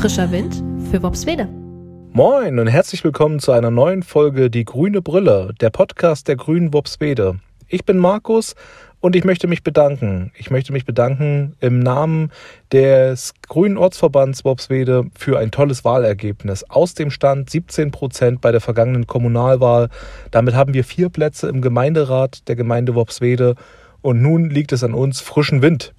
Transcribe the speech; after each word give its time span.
Frischer 0.00 0.30
Wind 0.30 0.62
für 0.90 1.02
Wopswede. 1.02 1.48
Moin 2.12 2.58
und 2.58 2.66
herzlich 2.66 3.02
willkommen 3.02 3.40
zu 3.40 3.52
einer 3.52 3.70
neuen 3.70 4.02
Folge 4.02 4.50
Die 4.50 4.66
grüne 4.66 5.00
Brille, 5.00 5.54
der 5.62 5.70
Podcast 5.70 6.28
der 6.28 6.36
Grünen 6.36 6.74
Wopswede. 6.74 7.40
Ich 7.66 7.86
bin 7.86 7.96
Markus 7.96 8.54
und 9.00 9.16
ich 9.16 9.24
möchte 9.24 9.46
mich 9.46 9.62
bedanken. 9.62 10.32
Ich 10.36 10.50
möchte 10.50 10.74
mich 10.74 10.84
bedanken 10.84 11.56
im 11.60 11.78
Namen 11.78 12.30
des 12.72 13.32
Grünen 13.48 13.78
Ortsverbands 13.78 14.44
Wopswede 14.44 15.04
für 15.18 15.38
ein 15.38 15.50
tolles 15.50 15.82
Wahlergebnis. 15.82 16.62
Aus 16.64 16.92
dem 16.92 17.10
Stand 17.10 17.48
17 17.48 17.90
Prozent 17.90 18.42
bei 18.42 18.52
der 18.52 18.60
vergangenen 18.60 19.06
Kommunalwahl. 19.06 19.88
Damit 20.30 20.54
haben 20.54 20.74
wir 20.74 20.84
vier 20.84 21.08
Plätze 21.08 21.48
im 21.48 21.62
Gemeinderat 21.62 22.46
der 22.48 22.54
Gemeinde 22.54 22.94
Wopswede 22.94 23.54
und 24.02 24.20
nun 24.20 24.50
liegt 24.50 24.72
es 24.72 24.84
an 24.84 24.92
uns, 24.92 25.22
frischen 25.22 25.62
Wind 25.62 25.94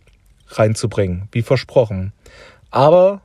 reinzubringen, 0.50 1.30
wie 1.32 1.42
versprochen. 1.42 2.14
Aber 2.70 3.22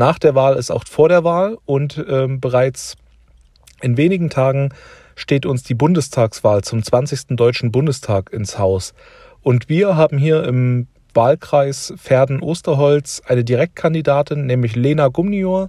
nach 0.00 0.18
der 0.18 0.34
Wahl 0.34 0.56
ist 0.56 0.70
auch 0.70 0.84
vor 0.86 1.10
der 1.10 1.24
Wahl 1.24 1.58
und 1.66 2.02
ähm, 2.08 2.40
bereits 2.40 2.96
in 3.82 3.98
wenigen 3.98 4.30
Tagen 4.30 4.70
steht 5.14 5.44
uns 5.44 5.62
die 5.62 5.74
Bundestagswahl 5.74 6.64
zum 6.64 6.82
20. 6.82 7.36
Deutschen 7.36 7.70
Bundestag 7.70 8.32
ins 8.32 8.58
Haus. 8.58 8.94
Und 9.42 9.68
wir 9.68 9.96
haben 9.96 10.16
hier 10.16 10.44
im 10.44 10.88
Wahlkreis 11.12 11.92
Verden-Osterholz 11.96 13.20
eine 13.26 13.44
Direktkandidatin, 13.44 14.46
nämlich 14.46 14.74
Lena 14.74 15.08
Gumnior. 15.08 15.68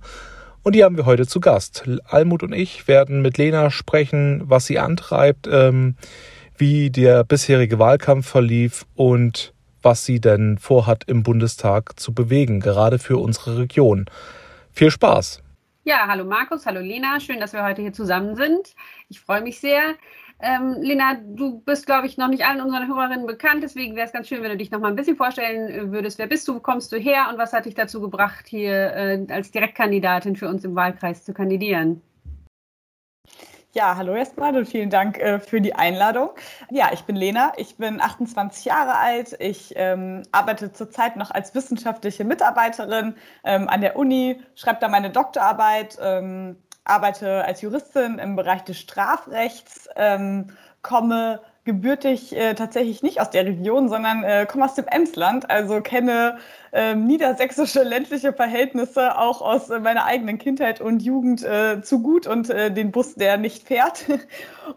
Und 0.63 0.75
die 0.75 0.83
haben 0.85 0.95
wir 0.95 1.05
heute 1.05 1.27
zu 1.27 1.41
Gast. 1.41 1.83
Almut 2.05 2.41
und 2.41 2.53
ich 2.53 2.87
werden 2.87 3.21
mit 3.21 3.37
Lena 3.37 3.69
sprechen, 3.69 4.43
was 4.45 4.65
sie 4.65 4.79
antreibt, 4.79 5.49
ähm, 5.51 5.95
wie 6.57 6.89
der 6.89 7.25
bisherige 7.25 7.79
Wahlkampf 7.79 8.29
verlief 8.29 8.85
und 8.95 9.53
was 9.81 10.05
sie 10.05 10.19
denn 10.19 10.57
vorhat, 10.57 11.03
im 11.07 11.23
Bundestag 11.23 11.99
zu 11.99 12.13
bewegen, 12.13 12.59
gerade 12.59 12.99
für 12.99 13.17
unsere 13.17 13.57
Region. 13.57 14.05
Viel 14.71 14.91
Spaß! 14.91 15.41
Ja, 15.83 16.07
hallo 16.07 16.25
Markus, 16.25 16.67
hallo 16.67 16.79
Lena, 16.79 17.19
schön, 17.19 17.39
dass 17.39 17.53
wir 17.53 17.63
heute 17.63 17.81
hier 17.81 17.93
zusammen 17.93 18.35
sind. 18.35 18.75
Ich 19.09 19.19
freue 19.19 19.41
mich 19.41 19.59
sehr. 19.59 19.95
Ähm, 20.39 20.75
Lena, 20.79 21.15
du 21.23 21.59
bist, 21.61 21.87
glaube 21.87 22.05
ich, 22.05 22.17
noch 22.17 22.27
nicht 22.27 22.45
allen 22.45 22.61
unseren 22.61 22.87
Hörerinnen 22.87 23.25
bekannt, 23.25 23.63
deswegen 23.63 23.95
wäre 23.95 24.05
es 24.05 24.13
ganz 24.13 24.27
schön, 24.27 24.43
wenn 24.43 24.51
du 24.51 24.57
dich 24.57 24.69
noch 24.69 24.79
mal 24.79 24.89
ein 24.89 24.95
bisschen 24.95 25.15
vorstellen 25.15 25.91
würdest. 25.91 26.19
Wer 26.19 26.27
bist 26.27 26.47
du, 26.47 26.55
wo 26.55 26.59
kommst 26.59 26.91
du 26.91 26.97
her 26.97 27.27
und 27.31 27.39
was 27.39 27.53
hat 27.53 27.65
dich 27.65 27.73
dazu 27.73 27.99
gebracht, 27.99 28.45
hier 28.47 28.93
äh, 28.93 29.25
als 29.29 29.51
Direktkandidatin 29.51 30.35
für 30.35 30.47
uns 30.47 30.63
im 30.63 30.75
Wahlkreis 30.75 31.23
zu 31.23 31.33
kandidieren? 31.33 32.01
Ja, 33.73 33.95
hallo 33.95 34.13
erstmal 34.15 34.57
und 34.57 34.65
vielen 34.67 34.89
Dank 34.89 35.17
äh, 35.17 35.39
für 35.39 35.61
die 35.61 35.73
Einladung. 35.73 36.31
Ja, 36.69 36.89
ich 36.91 37.03
bin 37.03 37.15
Lena, 37.15 37.53
ich 37.55 37.77
bin 37.77 38.01
28 38.01 38.65
Jahre 38.65 38.97
alt. 38.97 39.37
Ich 39.39 39.71
ähm, 39.77 40.23
arbeite 40.33 40.73
zurzeit 40.73 41.15
noch 41.15 41.31
als 41.31 41.55
wissenschaftliche 41.55 42.25
Mitarbeiterin 42.25 43.15
ähm, 43.45 43.69
an 43.69 43.79
der 43.79 43.95
Uni, 43.95 44.41
schreibe 44.55 44.79
da 44.81 44.89
meine 44.89 45.09
Doktorarbeit, 45.09 45.97
ähm, 46.01 46.57
arbeite 46.83 47.45
als 47.45 47.61
Juristin 47.61 48.19
im 48.19 48.35
Bereich 48.35 48.63
des 48.63 48.77
Strafrechts, 48.77 49.87
ähm, 49.95 50.47
komme 50.81 51.39
gebürtig 51.63 52.35
äh, 52.35 52.55
tatsächlich 52.55 53.03
nicht 53.03 53.21
aus 53.21 53.29
der 53.29 53.45
Region, 53.45 53.87
sondern 53.87 54.23
äh, 54.23 54.47
komme 54.47 54.65
aus 54.65 54.73
dem 54.73 54.87
Emsland, 54.87 55.49
also 55.49 55.79
kenne 55.81 56.39
äh, 56.71 56.95
niedersächsische 56.95 57.83
ländliche 57.83 58.33
Verhältnisse 58.33 59.15
auch 59.17 59.41
aus 59.41 59.69
äh, 59.69 59.79
meiner 59.79 60.05
eigenen 60.05 60.39
Kindheit 60.39 60.81
und 60.81 61.03
Jugend 61.03 61.43
äh, 61.43 61.81
zu 61.83 62.01
gut 62.01 62.25
und 62.25 62.49
äh, 62.49 62.71
den 62.71 62.91
Bus, 62.91 63.13
der 63.13 63.37
nicht 63.37 63.67
fährt. 63.67 64.05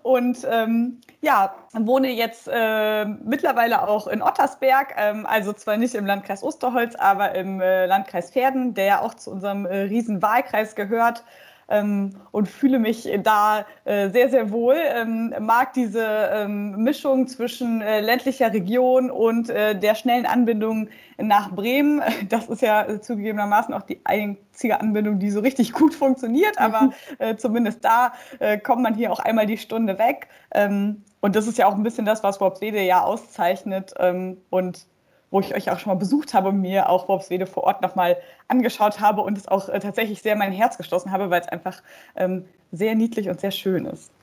Und 0.02 0.46
ähm, 0.50 1.00
ja, 1.20 1.54
wohne 1.72 2.10
jetzt 2.10 2.46
mittlerweile 2.46 3.86
auch 3.86 4.08
in 4.08 4.22
Ottersberg, 4.22 4.94
ähm, 4.96 5.24
also 5.24 5.52
zwar 5.52 5.76
nicht 5.76 5.94
im 5.94 6.04
Landkreis 6.04 6.42
Osterholz, 6.42 6.96
aber 6.96 7.34
im 7.34 7.60
Landkreis 7.60 8.30
Verden, 8.30 8.74
der 8.74 8.84
ja 8.84 9.00
auch 9.02 9.14
zu 9.14 9.30
unserem 9.30 9.66
Riesenwahlkreis 9.66 10.74
gehört 10.74 11.22
ähm, 11.68 12.10
und 12.30 12.48
fühle 12.48 12.78
mich 12.78 13.08
da 13.22 13.64
äh, 13.84 14.10
sehr, 14.10 14.28
sehr 14.28 14.50
wohl. 14.50 14.76
Ähm, 14.76 15.34
mag 15.40 15.72
diese 15.72 16.04
ähm, 16.04 16.82
Mischung 16.82 17.26
zwischen 17.26 17.80
äh, 17.80 18.00
ländlicher 18.00 18.52
Region 18.52 19.10
und 19.10 19.50
äh, 19.50 19.78
der 19.78 19.94
schnellen 19.94 20.26
Anbindung 20.26 20.88
nach 21.18 21.50
Bremen. 21.50 22.02
Das 22.28 22.48
ist 22.48 22.62
ja 22.62 23.00
zugegebenermaßen 23.00 23.74
auch 23.74 23.82
die 23.82 24.00
einzige 24.04 24.80
Anbindung, 24.80 25.18
die 25.18 25.30
so 25.30 25.40
richtig 25.40 25.72
gut 25.72 25.94
funktioniert, 25.94 26.58
aber 26.58 26.82
mhm. 26.82 26.92
äh, 27.18 27.36
zumindest 27.36 27.84
da 27.84 28.12
äh, 28.38 28.58
kommt 28.58 28.82
man 28.82 28.94
hier 28.94 29.12
auch 29.12 29.20
einmal 29.20 29.46
die 29.46 29.58
Stunde 29.58 29.98
weg. 29.98 30.28
Ähm, 30.52 31.02
und 31.20 31.36
das 31.36 31.46
ist 31.46 31.58
ja 31.58 31.66
auch 31.66 31.74
ein 31.74 31.82
bisschen 31.82 32.04
das, 32.04 32.22
was 32.22 32.40
Worpswede 32.40 32.82
ja 32.82 33.02
auszeichnet. 33.02 33.94
Ähm, 33.98 34.38
und 34.50 34.86
wo 35.34 35.40
ich 35.40 35.52
euch 35.52 35.68
auch 35.68 35.80
schon 35.80 35.92
mal 35.92 35.98
besucht 35.98 36.32
habe 36.32 36.50
und 36.50 36.60
mir 36.60 36.88
auch 36.88 37.08
Worpswede 37.08 37.48
vor 37.48 37.64
Ort 37.64 37.82
nochmal 37.82 38.16
angeschaut 38.46 39.00
habe 39.00 39.20
und 39.22 39.36
es 39.36 39.48
auch 39.48 39.68
äh, 39.68 39.80
tatsächlich 39.80 40.22
sehr 40.22 40.36
mein 40.36 40.52
Herz 40.52 40.78
geschlossen 40.78 41.10
habe, 41.10 41.28
weil 41.28 41.40
es 41.40 41.48
einfach 41.48 41.82
ähm, 42.14 42.44
sehr 42.70 42.94
niedlich 42.94 43.28
und 43.28 43.40
sehr 43.40 43.50
schön 43.50 43.84
ist. 43.84 44.13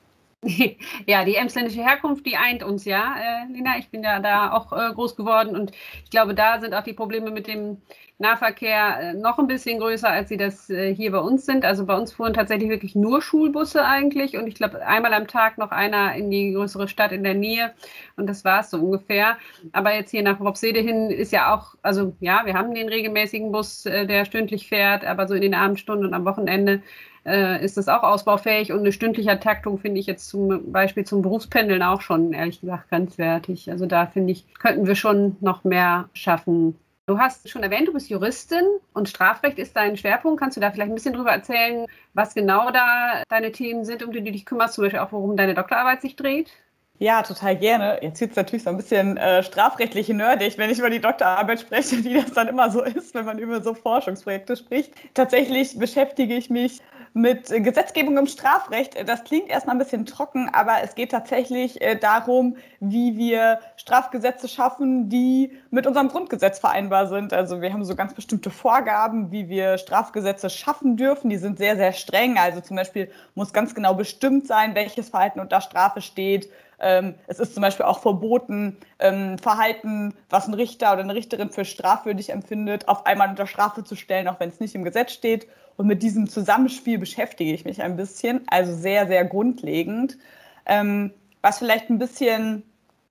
Ja, 1.08 1.24
die 1.26 1.36
emsländische 1.36 1.84
Herkunft, 1.84 2.26
die 2.26 2.36
eint 2.38 2.64
uns 2.64 2.86
ja, 2.86 3.16
äh, 3.18 3.52
Lina. 3.52 3.78
Ich 3.78 3.90
bin 3.90 4.04
ja 4.04 4.20
da 4.20 4.52
auch 4.54 4.72
äh, 4.74 4.92
groß 4.94 5.16
geworden 5.16 5.56
und 5.56 5.72
ich 6.04 6.10
glaube, 6.10 6.34
da 6.34 6.60
sind 6.60 6.74
auch 6.74 6.84
die 6.84 6.94
Probleme 6.94 7.32
mit 7.32 7.48
dem 7.48 7.82
Nahverkehr 8.18 9.00
äh, 9.00 9.14
noch 9.14 9.38
ein 9.40 9.48
bisschen 9.48 9.80
größer, 9.80 10.10
als 10.10 10.30
sie 10.30 10.38
das 10.38 10.70
äh, 10.70 10.94
hier 10.96 11.12
bei 11.12 11.20
uns 11.20 11.46
sind. 11.46 11.64
Also 11.66 11.86
bei 11.86 11.96
uns 11.96 12.14
fuhren 12.14 12.34
tatsächlich 12.34 12.70
wirklich 12.70 12.96
nur 12.96 13.22
Schulbusse 13.22 13.86
eigentlich 13.86 14.38
und 14.38 14.48
ich 14.48 14.56
glaube 14.56 14.86
einmal 14.86 15.14
am 15.14 15.28
Tag 15.28 15.58
noch 15.58 15.72
einer 15.72 16.16
in 16.16 16.30
die 16.32 16.54
größere 16.54 16.88
Stadt 16.88 17.12
in 17.12 17.24
der 17.24 17.34
Nähe 17.36 17.74
und 18.16 18.28
das 18.28 18.44
war 18.46 18.62
es 18.62 18.70
so 18.72 18.78
ungefähr. 18.78 19.38
Aber 19.74 19.94
jetzt 19.94 20.12
hier 20.12 20.24
nach 20.24 20.40
Robsede 20.40 20.80
hin 20.80 21.10
ist 21.12 21.32
ja 21.32 21.54
auch, 21.56 21.76
also 21.84 22.16
ja, 22.20 22.46
wir 22.46 22.54
haben 22.56 22.74
den 22.74 22.90
regelmäßigen 22.90 23.52
Bus, 23.52 23.86
äh, 23.86 24.06
der 24.08 24.26
stündlich 24.26 24.68
fährt, 24.68 25.06
aber 25.06 25.28
so 25.28 25.34
in 25.36 25.42
den 25.42 25.54
Abendstunden 25.56 26.06
und 26.08 26.14
am 26.14 26.26
Wochenende 26.26 26.82
äh, 27.26 27.64
ist 27.64 27.78
das 27.78 27.88
auch 27.88 28.04
ausbaufähig 28.04 28.72
und 28.72 28.80
eine 28.80 28.92
stündliche 28.92 29.40
Taktung 29.40 29.78
finde 29.78 30.00
ich 30.00 30.08
jetzt 30.08 30.28
zum 30.28 30.72
Beispiel 30.72 31.06
zum 31.06 31.22
Berufspendeln 31.22 31.84
auch 31.84 32.02
schon 32.02 32.34
ehrlich 32.34 32.62
gesagt 32.62 32.90
grenzwertig. 32.90 33.70
Also 33.72 33.86
da 33.86 34.08
finde 34.08 34.34
ich, 34.34 34.54
könnten 34.56 34.88
wir 34.88 34.96
schon 34.96 35.38
noch 35.40 35.64
mehr 35.64 36.10
schaffen. 36.14 36.78
Du 37.08 37.20
hast 37.20 37.50
schon 37.50 37.64
erwähnt, 37.64 37.88
du 37.88 37.94
bist 37.94 38.10
Juristin 38.10 38.64
und 38.94 39.10
Strafrecht 39.10 39.60
ist 39.60 39.76
dein 39.76 39.98
Schwerpunkt. 39.98 40.40
Kannst 40.40 40.58
du 40.58 40.62
da 40.62 40.72
vielleicht 40.72 40.92
ein 40.92 40.96
bisschen 40.96 41.14
drüber 41.14 41.32
erzählen, 41.32 41.86
was 42.14 42.34
genau 42.34 42.72
da 42.72 43.24
deine 43.28 43.52
Themen 43.52 43.86
sind, 43.86 44.04
um 44.04 44.12
die 44.12 44.24
du 44.24 44.32
dich 44.32 44.46
kümmerst, 44.46 44.76
zum 44.76 44.86
Beispiel 44.86 45.00
auch, 45.00 45.12
worum 45.12 45.36
deine 45.36 45.54
Doktorarbeit 45.54 46.02
sich 46.02 46.16
dreht? 46.16 46.52
Ja, 47.00 47.24
total 47.24 47.56
gerne. 47.56 47.98
Jetzt 48.04 48.22
wird 48.22 48.30
es 48.30 48.38
natürlich 48.38 48.62
so 48.62 48.70
ein 48.70 48.78
bisschen 48.78 49.18
äh, 49.18 49.42
strafrechtliche 49.42 50.14
nerdig, 50.14 50.60
wenn 50.60 50.70
ich 50.70 50.78
über 50.78 50.92
die 50.92 51.02
Doktorarbeit 51.02 51.60
spreche, 51.60 51.96
wie 52.04 52.14
das 52.14 52.32
dann 52.34 52.48
immer 52.48 52.70
so 52.70 52.84
ist, 52.84 53.16
wenn 53.16 53.26
man 53.26 53.40
über 53.40 53.62
so 53.64 53.74
Forschungsprojekte 53.74 54.56
spricht. 54.56 54.94
Tatsächlich 55.16 55.80
beschäftige 55.80 56.36
ich 56.36 56.52
mich 56.52 56.80
mit 57.14 57.48
Gesetzgebung 57.48 58.18
im 58.18 58.28
Strafrecht. 58.28 58.96
Das 59.08 59.24
klingt 59.24 59.50
erstmal 59.50 59.76
ein 59.76 59.80
bisschen 59.80 60.06
trocken, 60.06 60.50
aber 60.52 60.82
es 60.84 60.96
geht 60.96 61.12
tatsächlich 61.12 61.82
äh, 61.82 61.96
darum, 61.96 62.56
wie 62.80 63.18
wir 63.18 63.60
Strafgesetze 63.76 64.48
schaffen, 64.48 65.10
die 65.10 65.52
mit 65.72 65.88
unserem 65.88 66.08
Grundgesetz 66.08 66.60
vereinbar 66.60 67.08
sind. 67.08 67.34
Also 67.34 67.62
wir 67.62 67.74
haben 67.74 67.84
so 67.84 67.96
ganz 67.96 68.14
bestimmte 68.14 68.50
Vorgaben, 68.50 69.32
wie 69.32 69.50
wir 69.50 69.78
Strafgesetze 69.78 70.50
schaffen 70.50 70.96
dürfen. 70.96 71.30
Die 71.30 71.38
sind 71.38 71.58
sehr, 71.58 71.76
sehr 71.76 71.94
streng. 71.94 72.38
Also 72.38 72.62
zum 72.62 72.78
Beispiel 72.78 73.12
muss 73.36 73.52
ganz 73.52 73.76
genau 73.76 73.94
bestimmt 73.94 74.48
sein, 74.48 74.76
welches 74.76 75.10
Verhalten 75.10 75.40
unter 75.40 75.62
Strafe 75.62 76.02
steht. 76.02 76.50
Ähm, 76.82 77.14
es 77.28 77.40
ist 77.40 77.54
zum 77.54 77.62
Beispiel 77.62 77.86
auch 77.86 78.00
verboten, 78.00 78.78
ähm, 78.98 79.38
Verhalten, 79.38 80.16
was 80.30 80.48
ein 80.48 80.56
Richter 80.56 80.92
oder 80.92 81.04
eine 81.04 81.14
Richterin 81.14 81.52
für 81.52 81.64
strafwürdig 81.64 82.32
empfindet, 82.32 82.88
auf 82.88 83.06
einmal 83.06 83.30
unter 83.30 83.46
Strafe 83.46 83.84
zu 83.84 83.96
stellen, 83.96 84.28
auch 84.28 84.40
wenn 84.40 84.50
es 84.50 84.60
nicht 84.60 84.74
im 84.74 84.84
Gesetz 84.84 85.14
steht. 85.14 85.48
Und 85.78 85.86
mit 85.86 86.02
diesem 86.02 86.28
Zusammenspiel 86.28 86.98
beschäftige 86.98 87.54
ich 87.54 87.66
mich 87.66 87.84
ein 87.84 87.96
bisschen, 87.96 88.42
also 88.48 88.74
sehr, 88.74 89.06
sehr 89.06 89.24
grundlegend. 89.26 90.18
Ähm, 90.66 91.14
was 91.44 91.60
vielleicht 91.60 91.92
ein 91.92 92.00
bisschen 92.00 92.64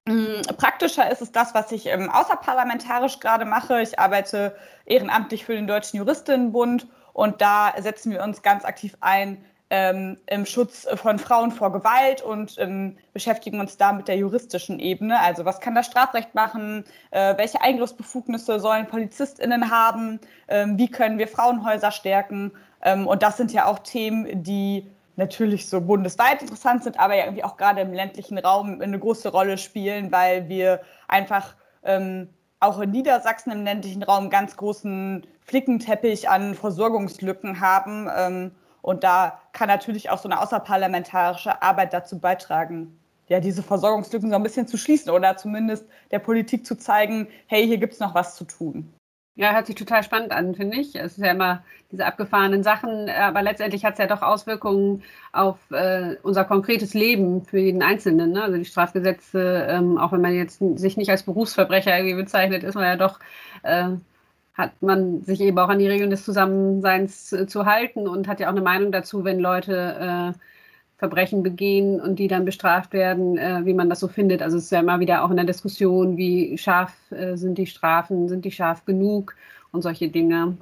mm, 0.06 0.42
Praktischer 0.56 1.08
ist 1.08 1.22
es 1.22 1.30
das, 1.30 1.54
was 1.54 1.70
ich 1.70 1.86
ähm, 1.86 2.10
außerparlamentarisch 2.10 3.20
gerade 3.20 3.44
mache. 3.44 3.80
Ich 3.82 4.00
arbeite 4.00 4.56
ehrenamtlich 4.84 5.44
für 5.44 5.54
den 5.54 5.68
Deutschen 5.68 5.98
Juristinnenbund 5.98 6.88
und 7.12 7.40
da 7.40 7.72
setzen 7.78 8.10
wir 8.10 8.22
uns 8.24 8.42
ganz 8.42 8.64
aktiv 8.64 8.96
ein 9.00 9.44
ähm, 9.70 10.18
im 10.26 10.44
Schutz 10.46 10.86
von 10.96 11.18
Frauen 11.18 11.52
vor 11.52 11.72
Gewalt 11.72 12.22
und 12.22 12.56
ähm, 12.58 12.98
beschäftigen 13.12 13.60
uns 13.60 13.76
da 13.76 13.92
mit 13.92 14.08
der 14.08 14.16
juristischen 14.16 14.80
Ebene. 14.80 15.20
Also 15.20 15.44
was 15.44 15.60
kann 15.60 15.76
das 15.76 15.86
Strafrecht 15.86 16.34
machen? 16.34 16.84
Äh, 17.12 17.38
welche 17.38 17.60
Eingriffsbefugnisse 17.62 18.58
sollen 18.58 18.88
PolizistInnen 18.88 19.70
haben? 19.70 20.18
Ähm, 20.48 20.76
wie 20.76 20.88
können 20.88 21.18
wir 21.18 21.28
Frauenhäuser 21.28 21.92
stärken? 21.92 22.50
Ähm, 22.82 23.06
und 23.06 23.22
das 23.22 23.36
sind 23.36 23.52
ja 23.52 23.66
auch 23.66 23.78
Themen, 23.78 24.42
die 24.42 24.90
natürlich 25.14 25.68
so 25.68 25.80
bundesweit 25.80 26.42
interessant 26.42 26.82
sind, 26.82 26.98
aber 26.98 27.14
ja 27.14 27.24
irgendwie 27.24 27.44
auch 27.44 27.56
gerade 27.56 27.82
im 27.82 27.92
ländlichen 27.92 28.38
Raum 28.38 28.80
eine 28.80 28.98
große 28.98 29.28
Rolle 29.28 29.56
spielen, 29.58 30.10
weil 30.10 30.48
wir 30.48 30.80
einfach 31.06 31.54
ähm, 31.84 32.28
auch 32.58 32.80
in 32.80 32.90
Niedersachsen 32.90 33.52
im 33.52 33.64
ländlichen 33.64 34.02
Raum 34.02 34.30
ganz 34.30 34.56
großen 34.56 35.26
Flickenteppich 35.46 36.28
an 36.28 36.54
Versorgungslücken 36.54 37.60
haben. 37.60 38.52
Und 38.82 39.04
da 39.04 39.40
kann 39.52 39.68
natürlich 39.68 40.10
auch 40.10 40.18
so 40.18 40.28
eine 40.28 40.40
außerparlamentarische 40.40 41.62
Arbeit 41.62 41.92
dazu 41.92 42.18
beitragen, 42.18 42.96
ja, 43.28 43.38
diese 43.38 43.62
Versorgungslücken 43.62 44.28
so 44.28 44.36
ein 44.36 44.42
bisschen 44.42 44.66
zu 44.66 44.76
schließen 44.76 45.10
oder 45.10 45.36
zumindest 45.36 45.86
der 46.10 46.18
Politik 46.18 46.66
zu 46.66 46.76
zeigen, 46.76 47.28
hey, 47.46 47.64
hier 47.64 47.78
gibt 47.78 47.92
es 47.92 48.00
noch 48.00 48.14
was 48.14 48.34
zu 48.34 48.44
tun. 48.44 48.92
Ja, 49.36 49.52
hört 49.54 49.68
sich 49.68 49.76
total 49.76 50.02
spannend 50.02 50.32
an, 50.32 50.54
finde 50.56 50.78
ich. 50.78 50.96
Es 50.96 51.12
ist 51.12 51.24
ja 51.24 51.30
immer 51.30 51.62
diese 51.92 52.04
abgefahrenen 52.04 52.64
Sachen, 52.64 53.08
aber 53.08 53.40
letztendlich 53.42 53.84
hat 53.84 53.94
es 53.94 53.98
ja 54.00 54.06
doch 54.06 54.20
Auswirkungen 54.20 55.02
auf 55.32 55.58
äh, 55.70 56.16
unser 56.22 56.44
konkretes 56.44 56.92
Leben 56.92 57.44
für 57.44 57.58
jeden 57.58 57.82
Einzelnen. 57.82 58.32
Ne? 58.32 58.42
Also 58.42 58.58
die 58.58 58.64
Strafgesetze, 58.64 59.66
ähm, 59.70 59.96
auch 59.96 60.12
wenn 60.12 60.20
man 60.20 60.34
jetzt 60.34 60.60
sich 60.74 60.96
nicht 60.96 61.10
als 61.10 61.22
Berufsverbrecher 61.22 61.96
irgendwie 61.96 62.16
bezeichnet, 62.16 62.64
ist 62.64 62.74
man 62.74 62.84
ja 62.84 62.96
doch, 62.96 63.20
äh, 63.62 63.90
hat 64.60 64.82
man 64.82 65.22
sich 65.22 65.40
eben 65.40 65.58
auch 65.58 65.68
an 65.68 65.78
die 65.78 65.88
Regeln 65.88 66.10
des 66.10 66.24
Zusammenseins 66.24 67.32
äh, 67.32 67.46
zu 67.46 67.66
halten 67.66 68.06
und 68.06 68.28
hat 68.28 68.40
ja 68.40 68.46
auch 68.48 68.52
eine 68.52 68.62
Meinung 68.62 68.92
dazu, 68.92 69.24
wenn 69.24 69.40
Leute 69.40 70.34
äh, 70.36 70.38
Verbrechen 70.98 71.42
begehen 71.42 71.98
und 71.98 72.18
die 72.18 72.28
dann 72.28 72.44
bestraft 72.44 72.92
werden, 72.92 73.38
äh, 73.38 73.62
wie 73.64 73.74
man 73.74 73.88
das 73.88 74.00
so 74.00 74.08
findet. 74.08 74.42
Also 74.42 74.58
es 74.58 74.64
ist 74.64 74.70
ja 74.70 74.80
immer 74.80 75.00
wieder 75.00 75.24
auch 75.24 75.30
in 75.30 75.36
der 75.36 75.46
Diskussion, 75.46 76.18
wie 76.18 76.58
scharf 76.58 76.94
äh, 77.10 77.36
sind 77.36 77.56
die 77.56 77.66
Strafen, 77.66 78.28
sind 78.28 78.44
die 78.44 78.52
scharf 78.52 78.84
genug 78.84 79.34
und 79.72 79.82
solche 79.82 80.08
Dinge. 80.08 80.58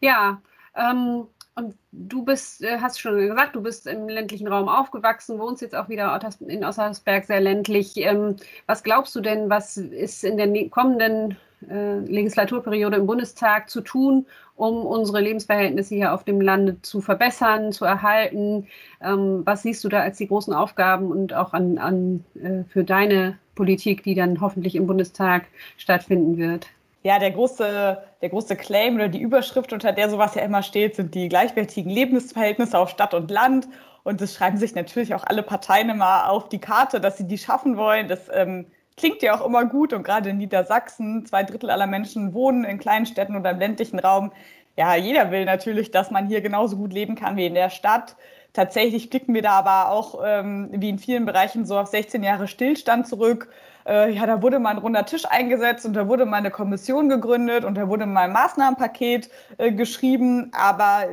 Ja, 0.00 0.42
ähm, 0.76 1.26
und 1.54 1.74
du 1.92 2.22
bist, 2.22 2.62
äh, 2.62 2.78
hast 2.80 3.00
schon 3.00 3.16
gesagt, 3.16 3.56
du 3.56 3.62
bist 3.62 3.86
im 3.86 4.08
ländlichen 4.08 4.48
Raum 4.48 4.68
aufgewachsen, 4.68 5.38
wohnst 5.38 5.62
jetzt 5.62 5.74
auch 5.74 5.88
wieder 5.88 6.18
in 6.46 6.64
Ossersberg 6.64 7.24
sehr 7.24 7.40
ländlich. 7.40 7.96
Ähm, 7.96 8.36
was 8.66 8.82
glaubst 8.82 9.14
du 9.14 9.20
denn, 9.20 9.48
was 9.50 9.76
ist 9.76 10.24
in 10.24 10.36
der 10.36 10.68
kommenden 10.70 11.36
äh, 11.70 11.98
Legislaturperiode 11.98 12.96
im 12.96 13.06
Bundestag 13.06 13.70
zu 13.70 13.80
tun, 13.80 14.26
um 14.56 14.84
unsere 14.84 15.20
Lebensverhältnisse 15.20 15.94
hier 15.94 16.14
auf 16.14 16.24
dem 16.24 16.40
Lande 16.40 16.80
zu 16.82 17.00
verbessern, 17.00 17.72
zu 17.72 17.84
erhalten? 17.84 18.66
Ähm, 19.00 19.42
was 19.44 19.62
siehst 19.62 19.82
du 19.84 19.88
da 19.88 20.00
als 20.00 20.18
die 20.18 20.28
großen 20.28 20.54
Aufgaben 20.54 21.10
und 21.10 21.34
auch 21.34 21.52
an, 21.52 21.78
an 21.78 22.24
äh, 22.34 22.64
für 22.70 22.84
deine 22.84 23.38
Politik, 23.54 24.02
die 24.02 24.14
dann 24.14 24.40
hoffentlich 24.40 24.74
im 24.74 24.86
Bundestag 24.86 25.46
stattfinden 25.76 26.36
wird? 26.38 26.68
Ja, 27.04 27.18
der 27.18 27.32
große, 27.32 27.98
der 28.20 28.28
große 28.28 28.54
Claim 28.54 28.94
oder 28.94 29.08
die 29.08 29.20
Überschrift, 29.20 29.72
unter 29.72 29.92
der 29.92 30.08
sowas 30.08 30.36
ja 30.36 30.42
immer 30.42 30.62
steht, 30.62 30.96
sind 30.96 31.14
die 31.14 31.28
gleichwertigen 31.28 31.90
Lebensverhältnisse 31.90 32.78
auf 32.78 32.90
Stadt 32.90 33.12
und 33.12 33.30
Land. 33.30 33.66
Und 34.04 34.20
das 34.20 34.34
schreiben 34.34 34.56
sich 34.56 34.74
natürlich 34.74 35.14
auch 35.14 35.24
alle 35.24 35.42
Parteien 35.42 35.90
immer 35.90 36.28
auf 36.30 36.48
die 36.48 36.60
Karte, 36.60 37.00
dass 37.00 37.18
sie 37.18 37.26
die 37.26 37.38
schaffen 37.38 37.76
wollen. 37.76 38.08
Das 38.08 38.28
ähm, 38.32 38.66
klingt 38.96 39.22
ja 39.22 39.34
auch 39.34 39.44
immer 39.44 39.64
gut 39.64 39.92
und 39.92 40.02
gerade 40.02 40.30
in 40.30 40.38
Niedersachsen, 40.38 41.26
zwei 41.26 41.42
Drittel 41.42 41.70
aller 41.70 41.86
Menschen 41.86 42.34
wohnen 42.34 42.64
in 42.64 42.78
kleinen 42.78 43.06
Städten 43.06 43.36
oder 43.36 43.50
im 43.50 43.58
ländlichen 43.58 43.98
Raum. 43.98 44.32
Ja, 44.76 44.96
jeder 44.96 45.30
will 45.30 45.44
natürlich, 45.44 45.90
dass 45.90 46.10
man 46.10 46.28
hier 46.28 46.40
genauso 46.40 46.76
gut 46.76 46.92
leben 46.92 47.14
kann 47.14 47.36
wie 47.36 47.46
in 47.46 47.54
der 47.54 47.70
Stadt. 47.70 48.16
Tatsächlich 48.52 49.10
blicken 49.10 49.34
wir 49.34 49.42
da 49.42 49.52
aber 49.52 49.90
auch 49.90 50.20
ähm, 50.24 50.68
wie 50.72 50.90
in 50.90 50.98
vielen 50.98 51.24
Bereichen 51.24 51.64
so 51.64 51.78
auf 51.78 51.88
16 51.88 52.22
Jahre 52.22 52.48
Stillstand 52.48 53.06
zurück. 53.06 53.48
Äh, 53.86 54.12
ja, 54.12 54.26
da 54.26 54.42
wurde 54.42 54.58
mal 54.58 54.70
ein 54.70 54.78
runder 54.78 55.06
Tisch 55.06 55.24
eingesetzt 55.26 55.86
und 55.86 55.94
da 55.94 56.06
wurde 56.06 56.26
mal 56.26 56.36
eine 56.36 56.50
Kommission 56.50 57.08
gegründet 57.08 57.64
und 57.64 57.76
da 57.76 57.88
wurde 57.88 58.06
mal 58.06 58.24
ein 58.24 58.32
Maßnahmenpaket 58.32 59.30
äh, 59.58 59.72
geschrieben, 59.72 60.50
aber 60.52 61.04